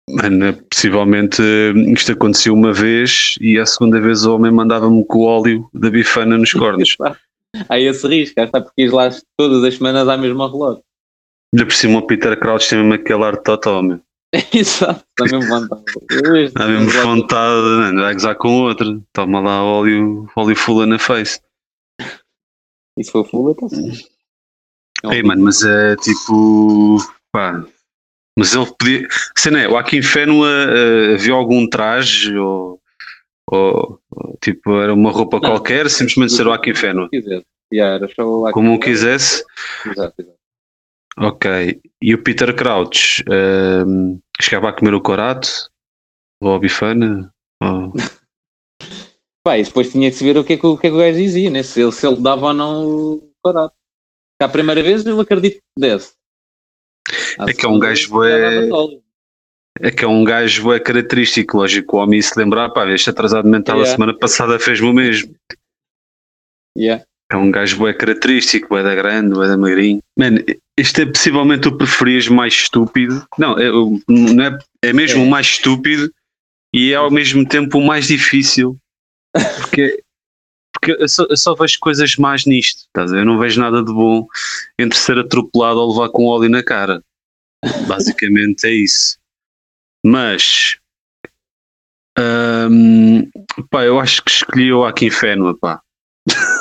[0.10, 5.04] Mano, é, possivelmente eh, isto aconteceu uma vez e a segunda vez o homem mandava-me
[5.06, 6.96] com o óleo da bifana nos cornos.
[7.68, 10.82] Há esse risco, está porque lá todas as semanas à mesma relógio.
[11.58, 14.00] Ainda por cima o Peter Crouch tem mesmo aquele ar de totó, meu.
[14.54, 16.52] Exato, está mesmo vontade.
[16.54, 19.04] Dá mesmo vontade, mano, vai gozar com outro.
[19.12, 21.42] Toma lá óleo, óleo fula na face.
[22.96, 23.92] E se for full, então sim.
[25.04, 26.98] É um Ei, mano, mas é tipo.
[27.32, 27.66] Pá.
[28.38, 29.08] Mas ele podia.
[29.36, 32.80] Se não é, o Aquinfénua uh, havia algum traje ou,
[33.50, 34.00] ou,
[34.44, 35.50] tipo era uma roupa Não.
[35.50, 37.10] qualquer, simplesmente ser o Aquinfénua.
[37.10, 37.42] quiser.
[37.74, 39.44] Yeah, era só o Como um quisesse.
[39.84, 40.37] Exato, exato.
[41.20, 41.82] Ok.
[42.02, 45.50] E o Peter Crouch ehm, chegava a comer o corato?
[46.42, 47.34] Ou a bifana?
[47.62, 47.94] Ou...
[49.44, 50.96] Pá, e depois tinha que se ver o que é que, o que, é que
[50.96, 51.64] o gajo dizia, né?
[51.64, 53.72] se, ele, se ele dava ou não o corado.
[54.42, 56.14] À primeira vez eu acredito que desse.
[57.40, 59.02] À É que é um gajo bué- óleo.
[59.80, 61.98] É que é um gajo é característico, lógico.
[61.98, 63.96] O homem se lembrar, pá, este atrasado mental a Yeah.
[63.96, 65.34] semana passada fez-me o mesmo.
[66.78, 67.06] Yeah.
[67.30, 70.02] É um gajo bué característico, bué da grande, bué da magrinho.
[70.18, 70.40] Mano,
[70.78, 73.28] este é possivelmente o preferias mais estúpido.
[73.38, 73.70] Não, é,
[74.08, 75.26] não é, é mesmo É.
[75.26, 76.10] o mais estúpido
[76.74, 78.78] e é ao mesmo tempo o mais difícil.
[79.34, 80.02] Porque,
[80.74, 82.84] porque eu, só, eu só vejo coisas más nisto.
[82.88, 83.12] Estás?
[83.12, 84.26] Eu não vejo nada de bom
[84.80, 87.04] entre ser atropelado ou levar com óleo na cara.
[87.88, 89.18] Basicamente é isso.
[90.06, 90.78] Mas
[92.18, 93.30] hum,
[93.70, 95.82] pá, eu acho que escolhi o Aquinfénua, pá.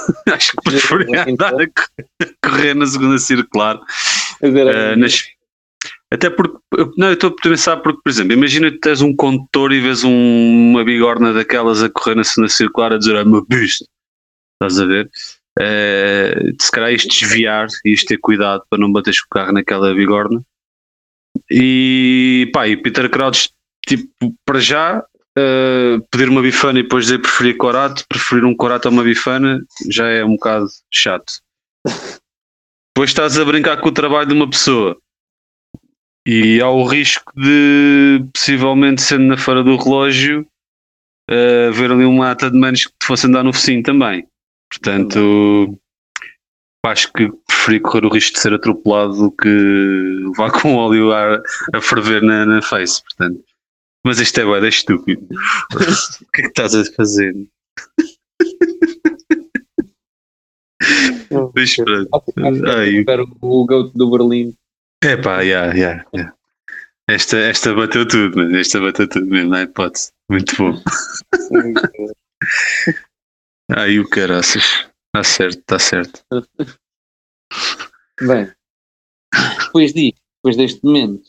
[0.33, 3.81] acho que preferia andar a co- a correr na segunda circular.
[4.43, 5.25] Eh, nas-
[6.11, 6.59] Até porque,
[6.97, 10.05] não, eu estou a pensar porque, por exemplo, imagina que tens um condutor e vês
[10.05, 13.85] um- uma bigorna daquelas a correr na segunda circular a dizer, ah, meu bicho,
[14.55, 15.11] estás a ver?
[15.59, 19.93] Eh, se calhar isto desviar e isto ter cuidado para não bateres o carro naquela
[19.95, 20.43] bigorna.
[21.51, 23.51] E pá, e Peter Crouch,
[23.87, 24.09] tipo,
[24.45, 25.03] para já,
[25.37, 29.61] eh, pedir uma bifana e depois dizer preferir corato, preferir um corato a uma bifana,
[29.91, 31.41] já é um bocado chato.
[32.95, 34.97] Depois estás a brincar com o trabalho de uma pessoa
[36.27, 40.47] e há o risco de, possivelmente sendo na feira do relógio,
[41.29, 44.27] eh, ver ali uma ata de manos que te fosse andar no focinho também.
[44.69, 45.79] Portanto,
[46.85, 51.43] acho que preferi correr o risco de ser atropelado do que levar com óleo a,
[51.75, 53.03] a ferver na, na face.
[53.03, 53.45] Portanto.
[54.07, 55.27] Mas isto é bué da estúpido.
[55.75, 57.35] o que é que estás a fazer?
[61.53, 62.23] Mas pronto.
[62.69, 63.05] Ai,
[63.41, 64.55] o GOAT do Berlim.
[65.03, 66.33] É pá, yeah, yeah, yeah.
[67.11, 70.13] Esta, esta bateu tudo, mas esta bateu tudo mesmo, é hipótese.
[70.31, 70.81] Muito bom.
[73.77, 74.89] Ai, o caraças.
[75.09, 76.25] Está certo, está certo.
[78.21, 78.53] Bem,
[79.65, 81.29] depois disto, depois deste momento,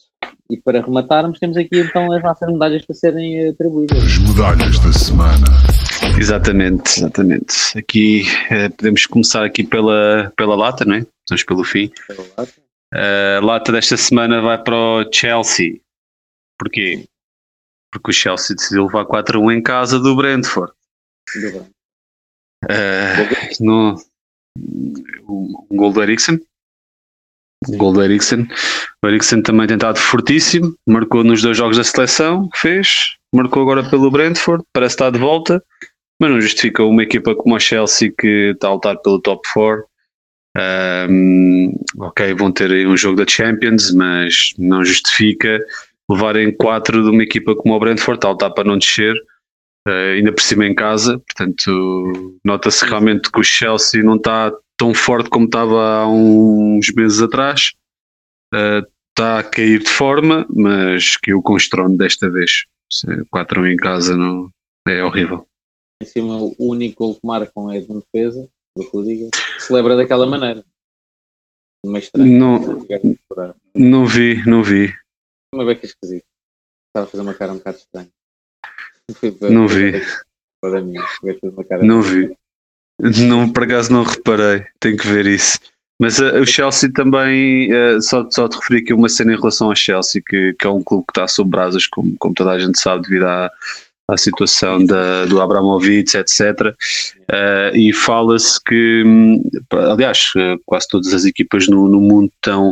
[0.49, 3.97] e para rematarmos, temos aqui então as nossas medalhas para serem atribuídas.
[3.97, 5.47] As medalhas da semana.
[6.17, 7.77] Exatamente, exatamente.
[7.77, 11.05] Aqui eh, podemos começar aqui pela, pela lata, não é?
[11.25, 11.91] Estamos pelo fim.
[12.93, 15.81] A lata desta semana vai para o Chelsea.
[16.57, 17.05] Porquê?
[17.91, 20.71] Porque o Chelsea decidiu levar 4-1 em casa do Brentford.
[22.63, 23.95] Uh, no,
[25.29, 26.39] um gol do Eriksen.
[27.65, 28.47] Gol do Eriksen.
[29.03, 30.75] O Eriksen também tem estado fortíssimo.
[30.87, 32.49] Marcou nos dois jogos da seleção.
[32.55, 33.15] Fez.
[33.33, 34.63] Marcou agora pelo Brentford.
[34.73, 35.63] Parece estar de volta.
[36.19, 39.83] Mas não justifica uma equipa como a Chelsea que está a lutar pelo top 4.
[41.09, 45.59] Um, ok, vão ter aí um jogo da Champions, mas não justifica
[46.09, 49.15] levarem 4 de uma equipa como o Brentford, a lutar para não descer
[49.87, 54.93] uh, ainda por cima em casa, portanto nota-se realmente que o Chelsea não está tão
[54.93, 57.73] forte como estava há uns meses atrás,
[58.53, 62.65] uh, está a cair de forma, mas que o constrói desta vez.
[63.31, 64.49] 4 em casa não,
[64.87, 65.45] é horrível.
[66.01, 68.47] Em cima, o único gol que marcam é de uma defesa
[68.77, 70.63] do Rudiger, celebra daquela maneira.
[71.83, 72.37] Meio estranho.
[72.37, 72.59] Não,
[73.75, 74.93] não vi, não vi.
[75.53, 76.25] Uma vez que esquisito.
[76.87, 78.09] Estava a fazer uma cara um bocado estranha.
[79.49, 79.91] Não vi.
[81.83, 82.37] Não vi.
[82.99, 84.65] Não, por acaso não reparei.
[84.79, 85.59] Tenho que ver isso.
[85.99, 89.67] Mas uh, o Chelsea também, uh, só, só te referi aqui uma cena em relação
[89.67, 92.59] ao Chelsea, que, que é um clube que está sob brasas, como, como toda a
[92.59, 93.51] gente sabe, devido à,
[94.07, 96.75] à situação da, do Abramovich, etc.
[97.31, 100.31] Uh, e fala-se que, hum, aliás,
[100.65, 102.71] quase todas as equipas no, no mundo estão,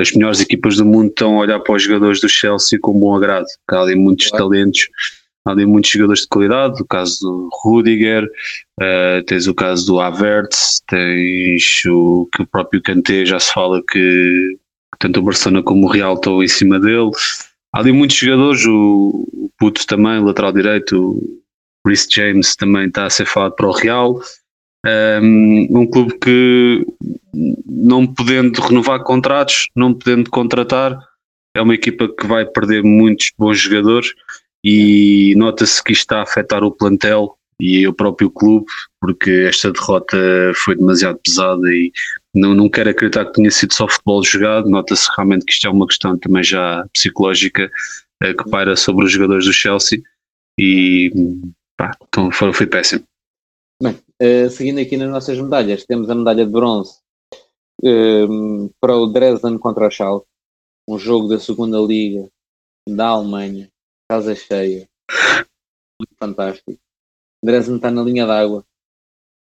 [0.00, 3.14] as melhores equipas do mundo estão a olhar para os jogadores do Chelsea com bom
[3.14, 4.88] agrado, há ali muitos talentos
[5.48, 10.00] há ali muitos jogadores de qualidade, o caso do Rudiger, uh, tens o caso do
[10.00, 14.58] Havertz, tens o que o próprio Kanté já se fala que
[14.98, 17.10] tanto o Barcelona como o Real estão em cima dele.
[17.74, 21.40] Há ali muitos jogadores, o, o Puto também, lateral direito, o
[21.84, 24.20] Chris James também está a ser falado para o Real.
[25.22, 26.86] Um, um clube que
[27.66, 30.98] não podendo renovar contratos, não podendo contratar,
[31.54, 34.14] é uma equipa que vai perder muitos bons jogadores
[34.64, 38.66] e nota-se que isto está a afetar o plantel e o próprio clube,
[39.00, 40.16] porque esta derrota
[40.54, 41.92] foi demasiado pesada e
[42.34, 45.70] não, não quero acreditar que tenha sido só futebol jogado, nota-se realmente que isto é
[45.70, 47.70] uma questão também já psicológica
[48.22, 50.02] eh, que paira sobre os jogadores do Chelsea
[50.58, 51.12] e
[51.76, 53.04] pá, então foi, foi péssimo.
[53.82, 56.98] Bem, uh, seguindo aqui nas nossas medalhas, temos a medalha de bronze
[57.84, 60.26] uh, para o Dresden contra o Schalke,
[60.88, 62.28] um jogo da segunda liga
[62.88, 63.70] da Alemanha,
[64.08, 64.88] casa cheia,
[66.00, 66.80] muito fantástico.
[67.44, 68.64] Dresden está na linha d'água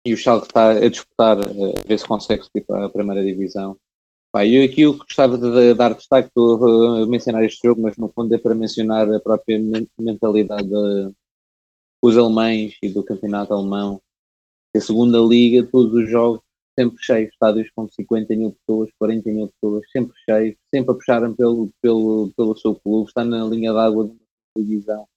[0.06, 3.78] e o Schalke está a disputar a ver se consegue subir para a primeira divisão.
[4.32, 8.10] Pá, eu aqui eu gostava de dar destaque, estou a mencionar este jogo, mas no
[8.10, 9.60] fundo é para mencionar a própria
[9.98, 10.70] mentalidade
[12.02, 14.02] dos alemães e do campeonato alemão.
[14.76, 16.42] A segunda liga, todos os jogos
[16.78, 21.34] sempre cheios, estádios com 50 mil pessoas, 40 mil pessoas, sempre cheios, sempre a puxarem
[21.34, 24.10] pelo, pelo, pelo seu clube, está na linha d'água
[24.60, 25.08] televisão.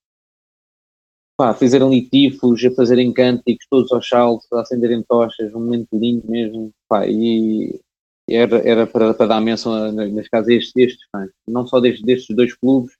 [1.36, 5.88] Pá, fizeram ali tifos, a fazerem cânticos, todos aos saltos, a acenderem tochas, um momento
[5.92, 6.70] lindo mesmo.
[6.88, 7.80] Pá, e
[8.28, 11.30] era, era para, para dar menção, nas casas, a estes, estes fãs.
[11.48, 12.94] Não só destes, destes dois clubes,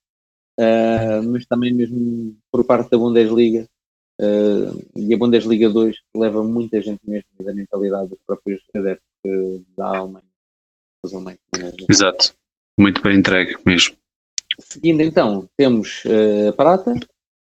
[0.59, 3.69] uh, mas também mesmo por parte da Bundesliga.
[4.21, 9.03] Uh, e a Bundesliga 2 leva muita gente mesmo da mentalidade dos próprios adeptos
[9.77, 10.25] da Alemanha.
[11.89, 12.35] Exato,
[12.79, 13.97] muito bem entregue mesmo.
[14.61, 16.95] Seguindo então, temos uh, prata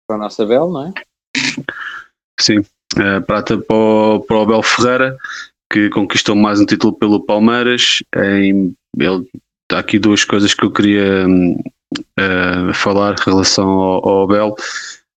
[0.08, 0.94] para a nossa Bel, não é?
[2.40, 5.18] Sim, uh, prata para o, para o Abel Ferreira,
[5.72, 8.04] que conquistou mais um título pelo Palmeiras.
[8.16, 9.30] Em, ele,
[9.72, 14.56] há aqui duas coisas que eu queria uh, falar em relação ao, ao Abel.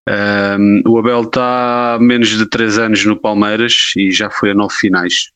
[0.09, 4.55] Um, o Abel está há menos de 3 anos no Palmeiras e já foi a
[4.55, 5.31] nove finais.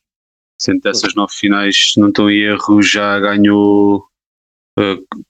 [0.59, 4.05] Sendo dessas nove finais, se não estou em erro, já ganhou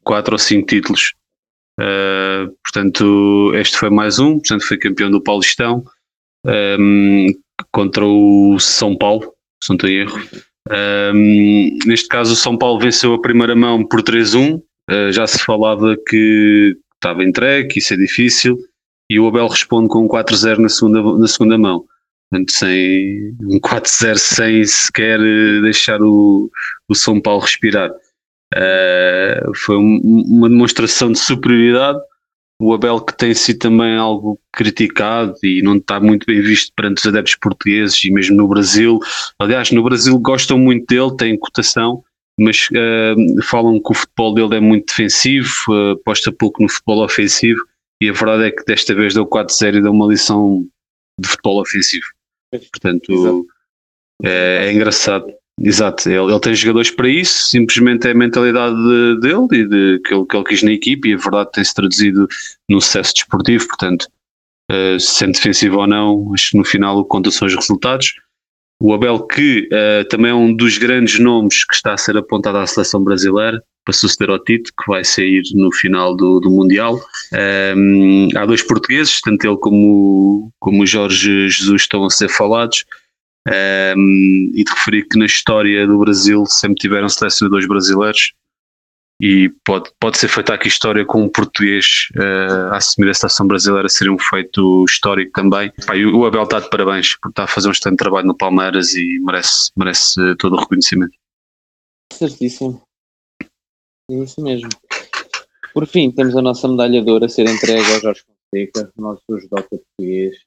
[0.03, 1.14] quatro ou cinco títulos.
[1.80, 5.84] Uh, portanto, este foi mais um, portanto, foi campeão do Paulistão
[6.80, 7.28] um,
[7.72, 9.32] contra o São Paulo,
[9.64, 10.19] se não em erro.
[10.69, 14.56] Um, neste caso, o São Paulo venceu a primeira mão por 3-1.
[14.56, 18.57] Uh, ah, já se falava que estava entregue, que isso é difícil,
[19.10, 21.86] e o Abel responde com 4-0 na segunda, na segunda mão.
[22.30, 26.49] Portanto, sem um 4-0 sem sequer eh, deixar o,
[26.90, 27.90] o São Paulo respirar.
[28.57, 31.99] Uh, foi um, uma demonstração de superioridade.
[32.59, 36.97] O Abel, que tem sido também algo criticado e não está muito bem visto perante
[36.97, 38.99] os adeptos portugueses e mesmo no Brasil.
[39.38, 42.03] Aliás, no Brasil gostam muito dele, tem cotação,
[42.39, 47.03] mas uh, falam que o futebol dele é muito defensivo, uh, aposta pouco no futebol
[47.03, 47.61] ofensivo.
[48.01, 50.67] E a verdade é que desta vez deu 4-0 e deu uma lição
[51.19, 52.05] de futebol ofensivo.
[52.71, 53.47] Portanto,
[54.23, 55.27] é, é, engraçado.
[55.59, 59.99] Exato, ele, ele, tem jogadores para isso, simplesmente é a mentalidade de, dele e de,
[60.05, 62.27] que, ele, que ele quis na equipe, e a verdade tem-se traduzido
[62.69, 63.67] no sucesso desportivo.
[63.67, 64.07] Portanto,
[64.71, 68.13] uh, sendo defensivo ou não, acho que no final o que conta são os resultados.
[68.79, 72.59] O Abel, que uh, também é um dos grandes nomes que está a ser apontado
[72.59, 76.99] à seleção brasileira, para suceder ao Tito, que vai sair no final do, do Mundial.
[77.75, 82.84] Um, há dois portugueses, tanto ele como, como o Jorge Jesus estão a ser falados.
[83.48, 88.34] Um, e de referir que na história do Brasil sempre tiveram selecionadores brasileiros
[89.22, 93.48] e pode, pode ser feita aqui história com um português uh, a assumir a seleção
[93.48, 95.72] brasileira seria um feito histórico também.
[95.88, 98.94] Pá, o Abel está de parabéns por estar a fazer um excelente trabalho no Palmeiras
[98.94, 101.18] e merece, merece todo o reconhecimento.
[102.14, 102.82] Certíssimo.
[104.10, 104.69] É isso mesmo.
[105.74, 109.24] Por fim, temos a nossa medalha de ouro a ser entregue ao Jorge Fonseca, nosso
[109.30, 110.38] judoca português.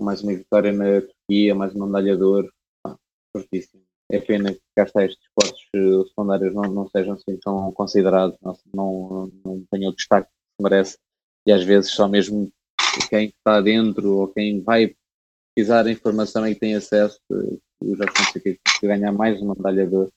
[0.00, 2.52] Mais uma vitória na Turquia, mais uma medalha de ouro.
[2.86, 2.96] Ah,
[3.32, 3.82] fortíssimo.
[4.10, 8.38] É pena que cá está estes esportes eh, secundários não, não sejam assim tão considerados,
[8.42, 10.98] não, não, tenham o destaque que merece.
[11.46, 12.52] E às vezes só mesmo
[13.08, 14.94] quem está dentro ou quem vai
[15.54, 19.96] pesquisar a informação e tem acesso, eh, o Jorge Fonseca ganhar mais uma medalha de
[19.96, 20.12] ouro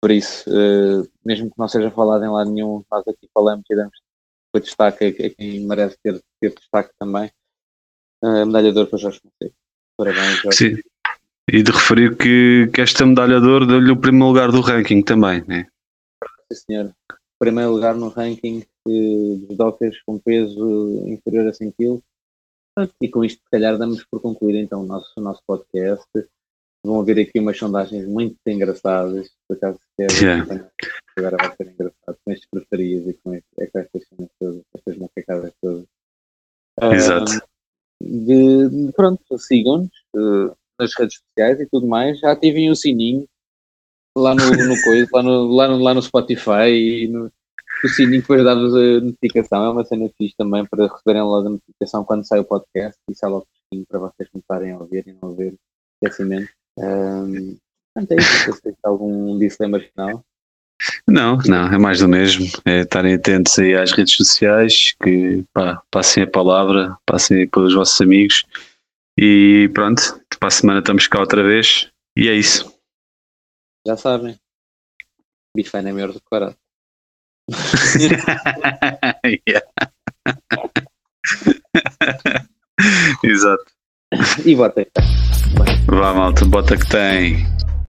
[0.00, 3.76] por isso, uh, mesmo que não seja falado em lado nenhum, nós aqui falamos e
[3.76, 4.00] damos
[4.54, 7.30] o destaque a, quem merece ter, ter destaque também.
[8.24, 9.59] Uh, a medalha de ouro para Jorge Fonseca.
[10.00, 10.56] Parabéns, Jorge.
[10.56, 10.82] Sim.
[11.52, 15.02] E de referir que, que esta medalha de ouro deu-lhe o primeiro lugar do ranking
[15.02, 15.66] também, né?
[16.50, 16.94] Sim, senhor.
[17.38, 22.02] Primeiro lugar no ranking de judocas com peso inferior a 100 kg.
[23.02, 26.08] E com isto, se calhar, damos por concluído então o nosso, o nosso podcast
[26.82, 30.70] vão haver aqui umas sondagens muito engraçadas, por acaso yeah.
[31.18, 34.96] agora vai ser engraçado com estes preferias e com, é com estas cenas todas, estas
[34.96, 35.84] macacadas todas.
[36.80, 37.32] Exato.
[37.32, 37.49] Um,
[38.00, 43.26] de, pronto, sigam-nos uh, nas redes sociais e tudo mais, ativem o sininho
[44.16, 47.30] lá no, no coisa, lá no, lá no, lá no Spotify e no,
[47.84, 51.50] o sininho depois dá-vos a notificação, é uma cena fixe também para receberem logo a
[51.50, 55.06] notificação quando sai o podcast e sai logo o sininho para vocês começarem a ouvir
[55.06, 55.54] e não ver
[56.02, 56.50] esquecimento.
[56.78, 57.56] Um,
[57.96, 58.52] é isso.
[58.54, 60.24] Se algum disclaimer final.
[61.10, 62.46] Não, não, é mais do mesmo.
[62.64, 67.74] É estarem atentos aí às redes sociais, que pá, passem a palavra, passem aí pelos
[67.74, 68.44] vossos amigos
[69.18, 72.72] e pronto, para a semana estamos cá outra vez e é isso.
[73.84, 74.38] Já sabem.
[75.56, 76.56] Bitcoin é melhor do que barato.
[83.24, 83.64] Exato.
[84.44, 84.86] E bota.
[85.86, 87.46] Vá malta, bota que tem.